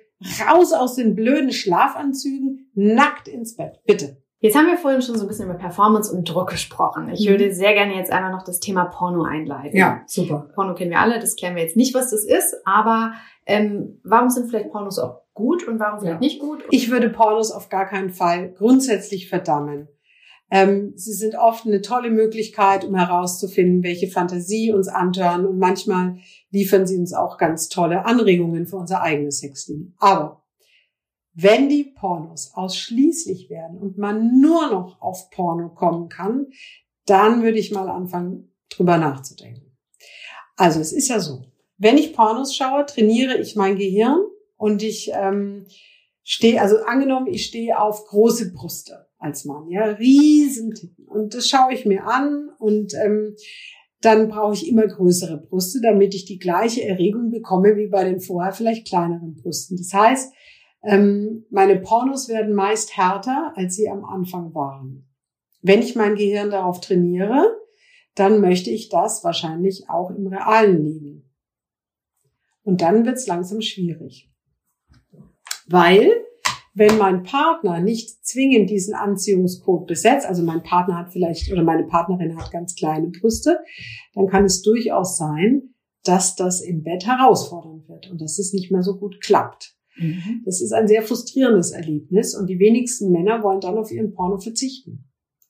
[0.46, 4.23] raus aus den blöden Schlafanzügen, nackt ins Bett, bitte.
[4.44, 7.08] Jetzt haben wir vorhin schon so ein bisschen über Performance und Druck gesprochen.
[7.08, 7.30] Ich Mhm.
[7.30, 9.74] würde sehr gerne jetzt einmal noch das Thema Porno einleiten.
[10.06, 10.50] super.
[10.54, 13.14] Porno kennen wir alle, das klären wir jetzt nicht, was das ist, aber
[13.46, 16.20] ähm, warum sind vielleicht Pornos auch gut und warum vielleicht Ja.
[16.20, 16.62] nicht gut?
[16.70, 19.88] Ich würde Pornos auf gar keinen Fall grundsätzlich verdammen.
[20.50, 26.18] Ähm, sie sind oft eine tolle Möglichkeit, um herauszufinden, welche Fantasie uns antören und manchmal
[26.50, 29.96] liefern sie uns auch ganz tolle Anregungen für unser eigenes Sexleben.
[29.98, 30.43] Aber
[31.34, 36.46] wenn die Pornos ausschließlich werden und man nur noch auf Porno kommen kann,
[37.06, 39.76] dann würde ich mal anfangen, drüber nachzudenken.
[40.56, 41.44] Also es ist ja so,
[41.76, 44.20] wenn ich Pornos schaue, trainiere ich mein Gehirn
[44.56, 45.66] und ich ähm,
[46.22, 51.06] stehe, also angenommen, ich stehe auf große Brüste als Mann, ja, riesen Titten.
[51.06, 53.34] Und das schaue ich mir an und ähm,
[54.00, 58.20] dann brauche ich immer größere Brüste, damit ich die gleiche Erregung bekomme wie bei den
[58.20, 59.76] vorher vielleicht kleineren Brüsten.
[59.78, 60.32] Das heißt,
[60.84, 65.08] ähm, meine Pornos werden meist härter, als sie am Anfang waren.
[65.62, 67.56] Wenn ich mein Gehirn darauf trainiere,
[68.14, 71.30] dann möchte ich das wahrscheinlich auch im realen Leben.
[72.62, 74.30] Und dann wird es langsam schwierig.
[75.66, 76.10] Weil,
[76.74, 81.84] wenn mein Partner nicht zwingend diesen Anziehungscode besetzt, also mein Partner hat vielleicht oder meine
[81.84, 83.60] Partnerin hat ganz kleine Brüste,
[84.14, 85.74] dann kann es durchaus sein,
[86.04, 89.73] dass das im Bett herausfordernd wird und dass es nicht mehr so gut klappt.
[90.44, 94.38] Das ist ein sehr frustrierendes Erlebnis und die wenigsten Männer wollen dann auf ihren Porno
[94.38, 95.04] verzichten.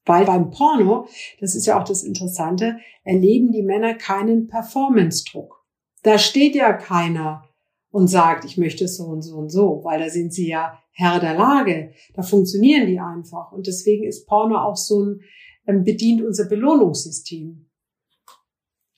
[0.04, 1.06] Weil beim Porno,
[1.40, 5.64] das ist ja auch das Interessante, erleben die Männer keinen Performance-Druck.
[6.02, 7.48] Da steht ja keiner
[7.90, 11.20] und sagt, ich möchte so und so und so, weil da sind sie ja Herr
[11.20, 11.92] der Lage.
[12.14, 13.52] Da funktionieren die einfach.
[13.52, 15.20] Und deswegen ist Porno auch so ein,
[15.66, 17.70] ähm, bedient unser Belohnungssystem.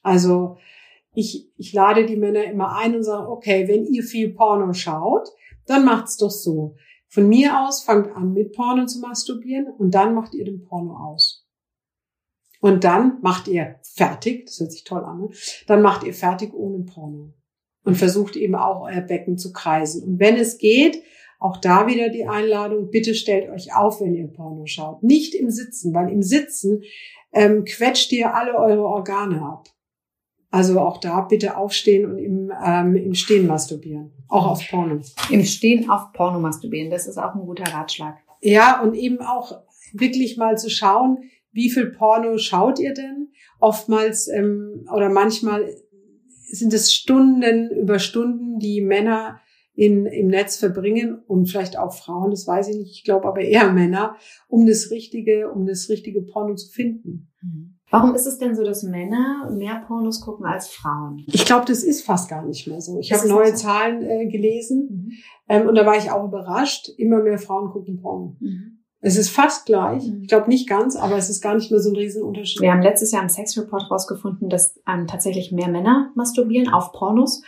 [0.03, 0.57] Also
[1.17, 5.29] ich, ich lade die Männer immer ein und sage, okay, wenn ihr viel Porno schaut,
[5.67, 6.77] dann macht's doch so.
[7.09, 10.95] Von mir aus fangt an mit Porno zu masturbieren und dann macht ihr den Porno
[10.95, 11.47] aus.
[12.61, 15.29] Und dann macht ihr fertig, das hört sich toll an, ne?
[15.67, 17.33] dann macht ihr fertig ohne Porno.
[17.85, 20.03] Und versucht eben auch euer Becken zu kreisen.
[20.03, 21.03] Und wenn es geht,
[21.39, 25.03] auch da wieder die Einladung, bitte stellt euch auf, wenn ihr Porno schaut.
[25.03, 26.83] Nicht im Sitzen, weil im Sitzen
[27.33, 29.69] ähm, quetscht ihr alle eure Organe ab.
[30.57, 34.11] Also auch da bitte aufstehen und im, ähm, im Stehen masturbieren.
[34.27, 35.03] Auch auf Porno.
[35.29, 38.17] Im Stehen auf Porno masturbieren, das ist auch ein guter Ratschlag.
[38.41, 39.53] Ja, und eben auch
[39.93, 41.19] wirklich mal zu schauen,
[41.53, 43.29] wie viel Porno schaut ihr denn?
[43.61, 45.69] Oftmals ähm, oder manchmal
[46.49, 49.43] sind es Stunden über Stunden, die Männer
[49.75, 53.43] in, im Netz verbringen und vielleicht auch Frauen, das weiß ich nicht, ich glaube aber
[53.43, 54.17] eher Männer,
[54.49, 57.29] um das richtige, um das richtige Porno zu finden.
[57.91, 61.25] Warum ist es denn so, dass Männer mehr Pornos gucken als Frauen?
[61.27, 62.99] Ich glaube, das ist fast gar nicht mehr so.
[62.99, 63.65] Ich habe neue so.
[63.65, 65.13] Zahlen äh, gelesen
[65.49, 66.89] ähm, und da war ich auch überrascht.
[66.97, 68.37] Immer mehr Frauen gucken Porno.
[69.01, 70.05] Es ist fast gleich.
[70.05, 70.23] Mhm.
[70.23, 72.61] Ich glaube nicht ganz, aber es ist gar nicht mehr so ein Riesenunterschied.
[72.61, 77.43] Wir haben letztes Jahr im Sexreport rausgefunden, dass ähm, tatsächlich mehr Männer masturbieren auf Pornos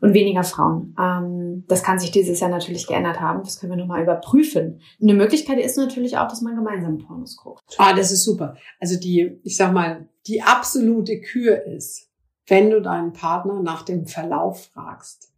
[0.00, 0.94] und weniger Frauen.
[0.98, 3.42] Ähm, das kann sich dieses Jahr natürlich geändert haben.
[3.42, 4.80] Das können wir nochmal überprüfen.
[5.00, 7.62] Eine Möglichkeit ist natürlich auch, dass man gemeinsam Pornos guckt.
[7.78, 8.56] Ah, das ist super.
[8.80, 12.10] Also die, ich sag mal, die absolute Kür ist,
[12.46, 15.30] wenn du deinen Partner nach dem Verlauf fragst.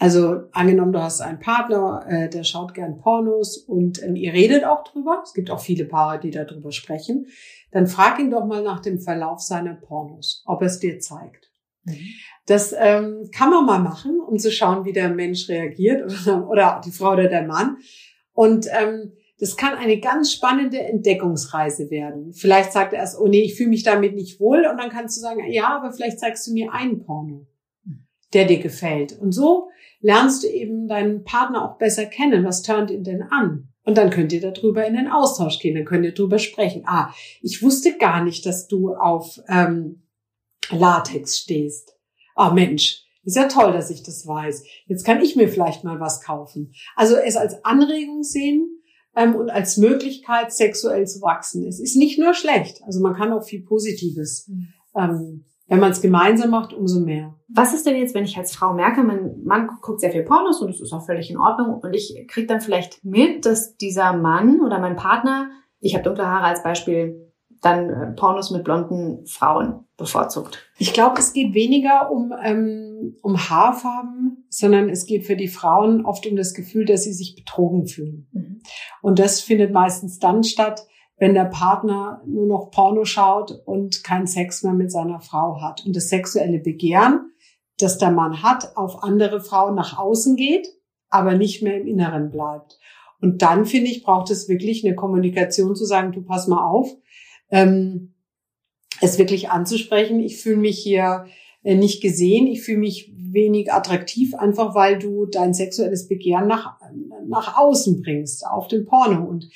[0.00, 4.64] Also angenommen, du hast einen Partner, äh, der schaut gern Pornos und ähm, ihr redet
[4.64, 5.22] auch drüber.
[5.24, 7.26] Es gibt auch viele Paare, die darüber sprechen.
[7.72, 11.50] Dann frag ihn doch mal nach dem Verlauf seiner Pornos, ob er es dir zeigt.
[12.48, 16.80] Das ähm, kann man mal machen, um zu schauen, wie der Mensch reagiert oder, oder
[16.82, 17.76] die Frau oder der Mann.
[18.32, 22.32] Und ähm, das kann eine ganz spannende Entdeckungsreise werden.
[22.32, 24.66] Vielleicht sagt er erst, oh nee, ich fühle mich damit nicht wohl.
[24.66, 27.46] Und dann kannst du sagen, ja, aber vielleicht zeigst du mir einen Porno,
[28.32, 29.18] der dir gefällt.
[29.18, 29.68] Und so
[30.00, 32.46] lernst du eben deinen Partner auch besser kennen.
[32.46, 33.68] Was turnt ihn denn an?
[33.84, 35.74] Und dann könnt ihr darüber in den Austausch gehen.
[35.74, 36.84] Dann könnt ihr darüber sprechen.
[36.86, 40.02] Ah, ich wusste gar nicht, dass du auf ähm,
[40.70, 41.97] Latex stehst.
[42.38, 44.64] Ah Mensch, ist ja toll, dass ich das weiß.
[44.86, 46.72] Jetzt kann ich mir vielleicht mal was kaufen.
[46.94, 48.80] Also es als Anregung sehen
[49.16, 51.66] ähm, und als Möglichkeit, sexuell zu wachsen.
[51.66, 52.80] Es ist nicht nur schlecht.
[52.86, 54.48] Also man kann auch viel Positives.
[54.96, 57.34] Ähm, wenn man es gemeinsam macht, umso mehr.
[57.48, 60.62] Was ist denn jetzt, wenn ich als Frau merke, mein Mann guckt sehr viel Pornos
[60.62, 64.14] und das ist auch völlig in Ordnung und ich kriege dann vielleicht mit, dass dieser
[64.14, 67.27] Mann oder mein Partner, ich habe dunkle Haare als Beispiel,
[67.60, 70.58] dann äh, Pornos mit blonden Frauen bevorzugt?
[70.78, 76.04] Ich glaube, es geht weniger um, ähm, um Haarfarben, sondern es geht für die Frauen
[76.04, 78.28] oft um das Gefühl, dass sie sich betrogen fühlen.
[78.32, 78.62] Mhm.
[79.02, 80.86] Und das findet meistens dann statt,
[81.18, 85.84] wenn der Partner nur noch Porno schaut und keinen Sex mehr mit seiner Frau hat.
[85.84, 87.32] Und das sexuelle Begehren,
[87.78, 90.68] das der Mann hat, auf andere Frauen nach außen geht,
[91.08, 92.78] aber nicht mehr im Inneren bleibt.
[93.20, 96.88] Und dann, finde ich, braucht es wirklich eine Kommunikation zu sagen, du pass mal auf,
[97.50, 98.14] ähm,
[99.00, 100.20] es wirklich anzusprechen.
[100.20, 101.26] Ich fühle mich hier
[101.62, 106.78] äh, nicht gesehen, ich fühle mich wenig attraktiv, einfach weil du dein sexuelles Begehren nach,
[107.26, 109.24] nach außen bringst, auf den Porno.
[109.24, 109.48] Und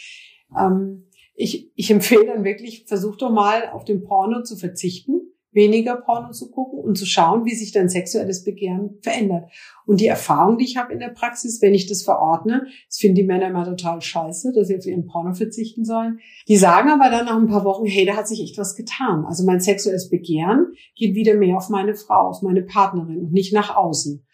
[0.59, 5.97] ähm, ich, ich empfehle dann wirklich, versuch doch mal auf den Porno zu verzichten weniger
[5.97, 9.51] Porno zu gucken und zu schauen, wie sich dein sexuelles Begehren verändert.
[9.87, 13.17] Und die Erfahrung, die ich habe in der Praxis, wenn ich das verordne, das finden
[13.17, 16.21] die Männer immer total scheiße, dass sie auf ihren Porno verzichten sollen.
[16.49, 19.25] Die sagen aber dann nach ein paar Wochen, hey, da hat sich echt was getan.
[19.27, 23.53] Also mein sexuelles Begehren geht wieder mehr auf meine Frau, auf meine Partnerin und nicht
[23.53, 24.25] nach außen.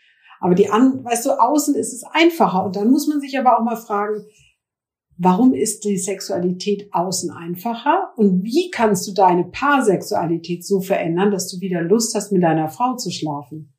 [0.40, 2.64] Aber die an, weißt du, außen ist es einfacher.
[2.64, 4.24] Und dann muss man sich aber auch mal fragen,
[5.20, 8.12] Warum ist die Sexualität außen einfacher?
[8.16, 12.68] Und wie kannst du deine Paarsexualität so verändern, dass du wieder Lust hast, mit deiner
[12.68, 13.74] Frau zu schlafen?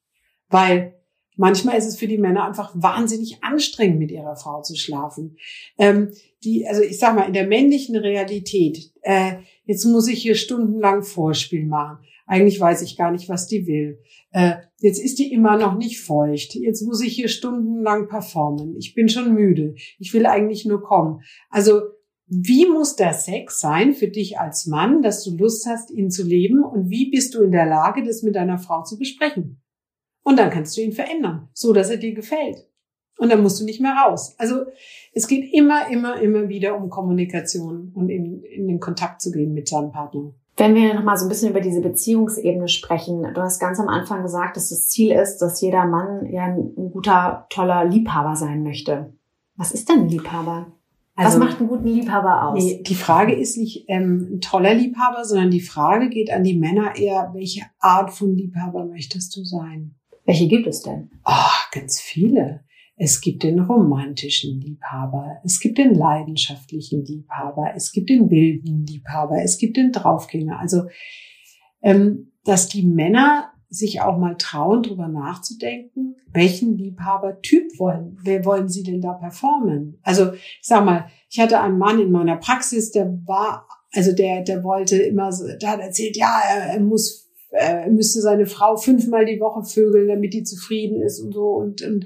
[0.49, 0.95] Weil
[1.37, 5.37] manchmal ist es für die Männer einfach wahnsinnig anstrengend, mit ihrer Frau zu schlafen.
[5.77, 6.11] Ähm,
[6.43, 11.03] die, also ich sag mal, in der männlichen Realität, äh, jetzt muss ich hier stundenlang
[11.03, 11.99] Vorspiel machen.
[12.29, 14.03] Eigentlich weiß ich gar nicht, was die will.
[14.29, 16.53] Äh, jetzt ist die immer noch nicht feucht.
[16.53, 18.75] Jetzt muss ich hier stundenlang performen.
[18.77, 19.73] Ich bin schon müde.
[19.97, 21.21] Ich will eigentlich nur kommen.
[21.49, 21.81] Also
[22.27, 26.23] wie muss der Sex sein für dich als Mann, dass du Lust hast, ihn zu
[26.23, 26.63] leben?
[26.63, 29.59] Und wie bist du in der Lage, das mit deiner Frau zu besprechen?
[30.21, 32.67] Und dann kannst du ihn verändern, so dass er dir gefällt.
[33.17, 34.35] Und dann musst du nicht mehr raus.
[34.37, 34.65] Also
[35.13, 39.55] es geht immer, immer, immer wieder um Kommunikation und in, in den Kontakt zu gehen
[39.55, 40.31] mit seinem Partner.
[40.59, 43.87] Wenn wir noch mal so ein bisschen über diese Beziehungsebene sprechen, du hast ganz am
[43.87, 48.61] Anfang gesagt, dass das Ziel ist, dass jeder Mann ja ein, guter, toller Liebhaber sein
[48.61, 49.13] möchte.
[49.55, 50.73] Was ist denn ein Liebhaber?
[51.15, 52.61] Also, Was macht einen guten Liebhaber aus?
[52.61, 56.59] Nee, die Frage ist nicht ähm, ein toller Liebhaber, sondern die Frage geht an die
[56.59, 59.95] Männer eher, welche Art von Liebhaber möchtest du sein?
[60.25, 61.09] Welche gibt es denn?
[61.25, 62.65] Oh, ganz viele.
[63.01, 69.41] Es gibt den romantischen Liebhaber, es gibt den leidenschaftlichen Liebhaber, es gibt den wilden Liebhaber,
[69.41, 70.59] es gibt den Draufgänger.
[70.59, 70.83] Also,
[71.81, 78.67] ähm, dass die Männer sich auch mal trauen, drüber nachzudenken, welchen Liebhabertyp wollen, wer wollen
[78.67, 79.97] sie denn da performen?
[80.03, 84.41] Also, ich sag mal, ich hatte einen Mann in meiner Praxis, der war, also der,
[84.41, 88.45] der wollte immer so, der hat erzählt, ja, er, er muss äh, er müsste seine
[88.45, 91.49] Frau fünfmal die Woche vögeln, damit die zufrieden ist und so.
[91.49, 92.05] Und, und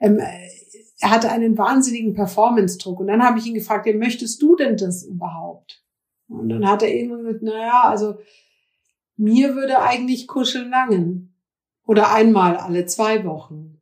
[0.00, 0.20] ähm,
[1.00, 3.00] er hatte einen wahnsinnigen Performance-Druck.
[3.00, 5.82] Und dann habe ich ihn gefragt, ja, möchtest du denn das überhaupt?
[6.28, 8.14] Und dann hat er irgendwann gesagt, naja, also
[9.16, 11.34] mir würde eigentlich kuscheln langen.
[11.86, 13.80] Oder einmal alle zwei Wochen.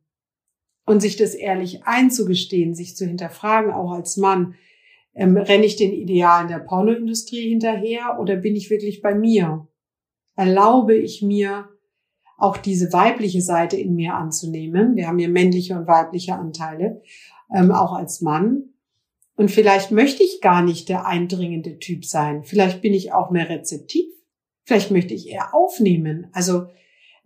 [0.85, 4.55] Und sich das ehrlich einzugestehen, sich zu hinterfragen, auch als Mann,
[5.13, 9.67] ähm, renne ich den Idealen der Pornoindustrie hinterher oder bin ich wirklich bei mir?
[10.41, 11.69] Erlaube ich mir,
[12.37, 14.95] auch diese weibliche Seite in mir anzunehmen.
[14.95, 17.03] Wir haben hier männliche und weibliche Anteile,
[17.53, 18.73] ähm, auch als Mann.
[19.35, 22.43] Und vielleicht möchte ich gar nicht der eindringende Typ sein.
[22.43, 24.07] Vielleicht bin ich auch mehr rezeptiv.
[24.63, 26.27] Vielleicht möchte ich eher aufnehmen.
[26.31, 26.65] Also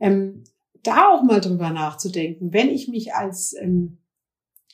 [0.01, 0.43] ähm,
[0.84, 2.51] da auch mal drüber nachzudenken.
[2.51, 3.99] Wenn ich mich als ähm,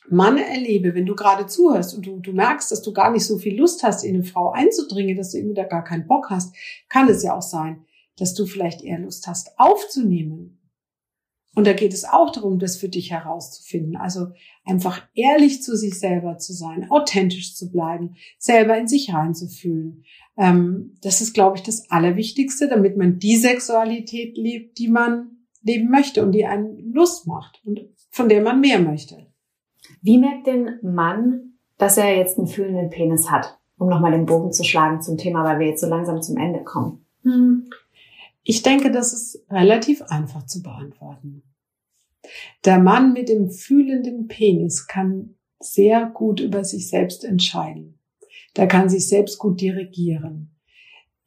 [0.09, 3.37] Mann erlebe, wenn du gerade zuhörst und du, du merkst, dass du gar nicht so
[3.37, 6.55] viel Lust hast, in eine Frau einzudringen, dass du irgendwie da gar keinen Bock hast,
[6.89, 7.85] kann es ja auch sein,
[8.17, 10.57] dass du vielleicht eher Lust hast aufzunehmen.
[11.53, 13.97] Und da geht es auch darum, das für dich herauszufinden.
[13.97, 14.27] Also
[14.63, 20.05] einfach ehrlich zu sich selber zu sein, authentisch zu bleiben, selber in sich reinzufühlen.
[20.37, 25.89] Ähm, das ist, glaube ich, das Allerwichtigste, damit man die Sexualität lebt, die man leben
[25.89, 29.27] möchte und die einen Lust macht und von der man mehr möchte.
[30.01, 33.57] Wie merkt denn Mann, dass er jetzt einen fühlenden Penis hat?
[33.77, 36.63] Um nochmal den Bogen zu schlagen zum Thema, weil wir jetzt so langsam zum Ende
[36.63, 37.05] kommen.
[37.23, 37.69] Hm.
[38.43, 41.43] Ich denke, das ist relativ einfach zu beantworten.
[42.65, 47.99] Der Mann mit dem fühlenden Penis kann sehr gut über sich selbst entscheiden.
[48.55, 50.55] Der kann sich selbst gut dirigieren.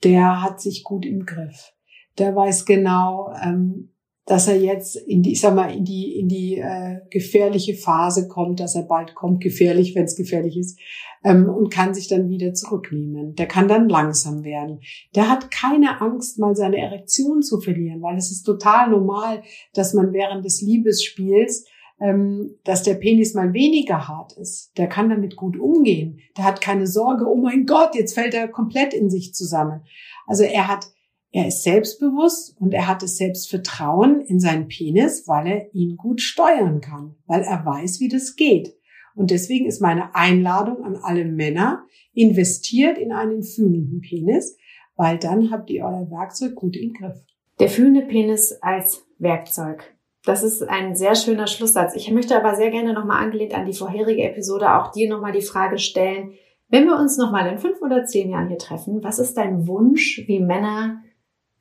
[0.03, 1.73] Der hat sich gut im Griff.
[2.19, 3.93] Der weiß genau, ähm,
[4.27, 8.27] dass er jetzt in die, ich sag mal, in die, in die äh, gefährliche Phase
[8.29, 10.79] kommt, dass er bald kommt, gefährlich, wenn es gefährlich ist,
[11.25, 13.35] ähm, und kann sich dann wieder zurücknehmen.
[13.35, 14.81] Der kann dann langsam werden.
[15.14, 19.43] Der hat keine Angst, mal seine Erektion zu verlieren, weil es ist total normal,
[19.75, 21.66] dass man während des Liebesspiels
[22.01, 24.77] ähm, dass der Penis mal weniger hart ist.
[24.77, 26.18] Der kann damit gut umgehen.
[26.37, 29.83] Der hat keine Sorge, oh mein Gott, jetzt fällt er komplett in sich zusammen.
[30.27, 30.87] Also er hat,
[31.35, 36.20] er ist selbstbewusst und er hat das Selbstvertrauen in seinen Penis, weil er ihn gut
[36.20, 38.76] steuern kann, weil er weiß, wie das geht.
[39.16, 44.57] Und deswegen ist meine Einladung an alle Männer, investiert in einen fühlenden Penis,
[44.95, 47.16] weil dann habt ihr euer Werkzeug gut im Griff.
[47.59, 49.93] Der fühlende Penis als Werkzeug.
[50.24, 51.97] Das ist ein sehr schöner Schlusssatz.
[51.97, 55.43] Ich möchte aber sehr gerne nochmal angelehnt an die vorherige Episode auch dir nochmal die
[55.43, 56.35] Frage stellen,
[56.68, 60.22] wenn wir uns nochmal in fünf oder zehn Jahren hier treffen, was ist dein Wunsch,
[60.28, 61.03] wie Männer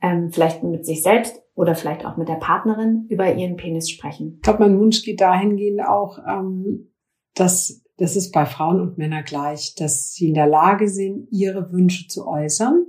[0.03, 4.33] ähm, vielleicht mit sich selbst oder vielleicht auch mit der Partnerin über ihren Penis sprechen?
[4.35, 6.93] Ich glaube, mein Wunsch geht dahingehend auch, ähm,
[7.33, 11.71] dass das ist bei Frauen und Männern gleich, dass sie in der Lage sind, ihre
[11.71, 12.85] Wünsche zu äußern,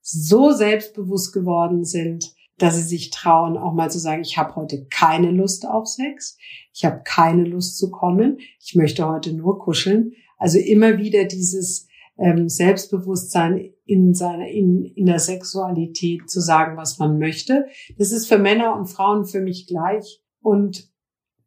[0.00, 4.86] so selbstbewusst geworden sind, dass sie sich trauen, auch mal zu sagen, ich habe heute
[4.86, 6.38] keine Lust auf Sex,
[6.72, 10.12] ich habe keine Lust zu kommen, ich möchte heute nur kuscheln.
[10.38, 11.87] Also immer wieder dieses
[12.18, 17.66] ähm, Selbstbewusstsein in seiner in, in der Sexualität zu sagen, was man möchte.
[17.96, 20.90] Das ist für Männer und Frauen für mich gleich und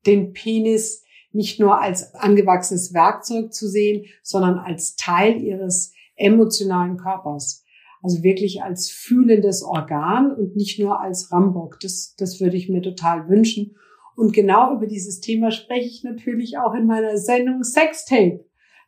[0.06, 1.04] den Penis
[1.34, 7.64] nicht nur als angewachsenes Werkzeug zu sehen, sondern als Teil ihres emotionalen Körpers.
[8.02, 11.80] Also wirklich als fühlendes Organ und nicht nur als Rambock.
[11.82, 13.76] Das, das würde ich mir total wünschen.
[14.16, 18.44] Und genau über dieses Thema spreche ich natürlich auch in meiner Sendung Sextape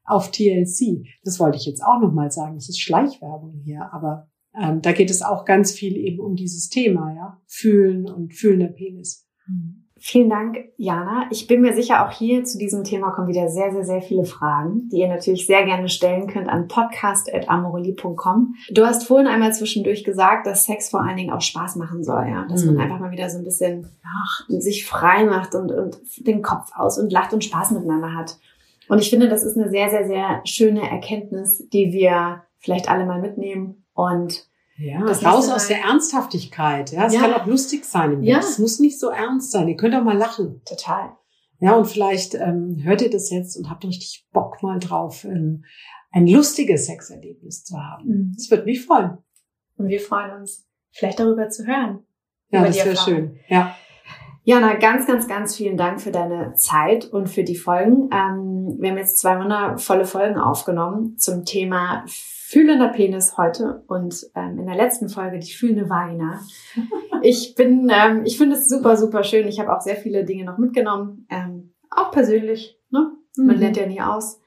[0.05, 1.05] auf TLC.
[1.23, 2.55] Das wollte ich jetzt auch nochmal sagen.
[2.55, 4.27] Das ist Schleichwerbung hier, aber
[4.59, 7.41] ähm, da geht es auch ganz viel eben um dieses Thema, ja.
[7.47, 9.27] Fühlen und fühlender Penis.
[9.47, 9.83] Mhm.
[10.05, 11.27] Vielen Dank, Jana.
[11.31, 14.25] Ich bin mir sicher, auch hier zu diesem Thema kommen wieder sehr, sehr, sehr viele
[14.25, 18.53] Fragen, die ihr natürlich sehr gerne stellen könnt an podcast.amorelie.com.
[18.71, 22.27] Du hast vorhin einmal zwischendurch gesagt, dass Sex vor allen Dingen auch Spaß machen soll,
[22.27, 22.45] ja.
[22.49, 22.73] Dass mhm.
[22.73, 26.71] man einfach mal wieder so ein bisschen ach, sich frei macht und, und den Kopf
[26.75, 28.37] aus und lacht und Spaß miteinander hat.
[28.89, 33.05] Und ich finde, das ist eine sehr, sehr, sehr schöne Erkenntnis, die wir vielleicht alle
[33.05, 36.91] mal mitnehmen und ja, das raus aus der Ernsthaftigkeit.
[36.91, 37.21] Ja, es ja.
[37.21, 38.39] kann auch lustig sein im ja.
[38.39, 39.67] Es muss nicht so ernst sein.
[39.67, 40.61] Ihr könnt auch mal lachen.
[40.65, 41.11] Total.
[41.59, 45.63] Ja, und vielleicht ähm, hört ihr das jetzt und habt richtig Bock mal drauf, ähm,
[46.11, 48.07] ein lustiges Sexerlebnis zu haben.
[48.07, 48.33] Mhm.
[48.35, 49.17] Das wird mich freuen.
[49.77, 52.05] Und wir freuen uns, vielleicht darüber zu hören.
[52.49, 53.39] Ja, das wäre schön.
[53.47, 53.75] Ja.
[54.45, 58.09] Jana, ganz, ganz, ganz vielen Dank für deine Zeit und für die Folgen.
[58.11, 64.59] Ähm, wir haben jetzt zwei wundervolle Folgen aufgenommen zum Thema fühlender Penis heute und ähm,
[64.59, 66.41] in der letzten Folge die fühlende Vagina.
[67.25, 69.47] Ich bin, ähm, ich finde es super, super schön.
[69.47, 72.77] Ich habe auch sehr viele Dinge noch mitgenommen, ähm, auch persönlich.
[72.89, 73.13] Ne?
[73.37, 73.61] Man mhm.
[73.61, 74.41] lernt ja nie aus.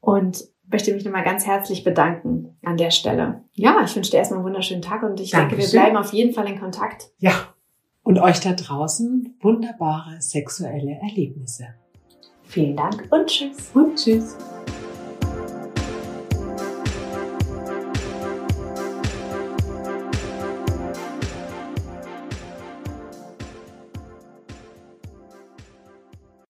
[0.00, 3.44] Und möchte mich nochmal ganz herzlich bedanken an der Stelle.
[3.52, 5.58] Ja, ich wünsche dir erstmal einen wunderschönen Tag und ich Dankeschön.
[5.58, 7.10] denke, wir bleiben auf jeden Fall in Kontakt.
[7.18, 7.32] Ja.
[8.04, 11.74] Und euch da draußen wunderbare sexuelle Erlebnisse.
[12.42, 13.70] Vielen Dank und tschüss.
[13.74, 14.36] Und tschüss.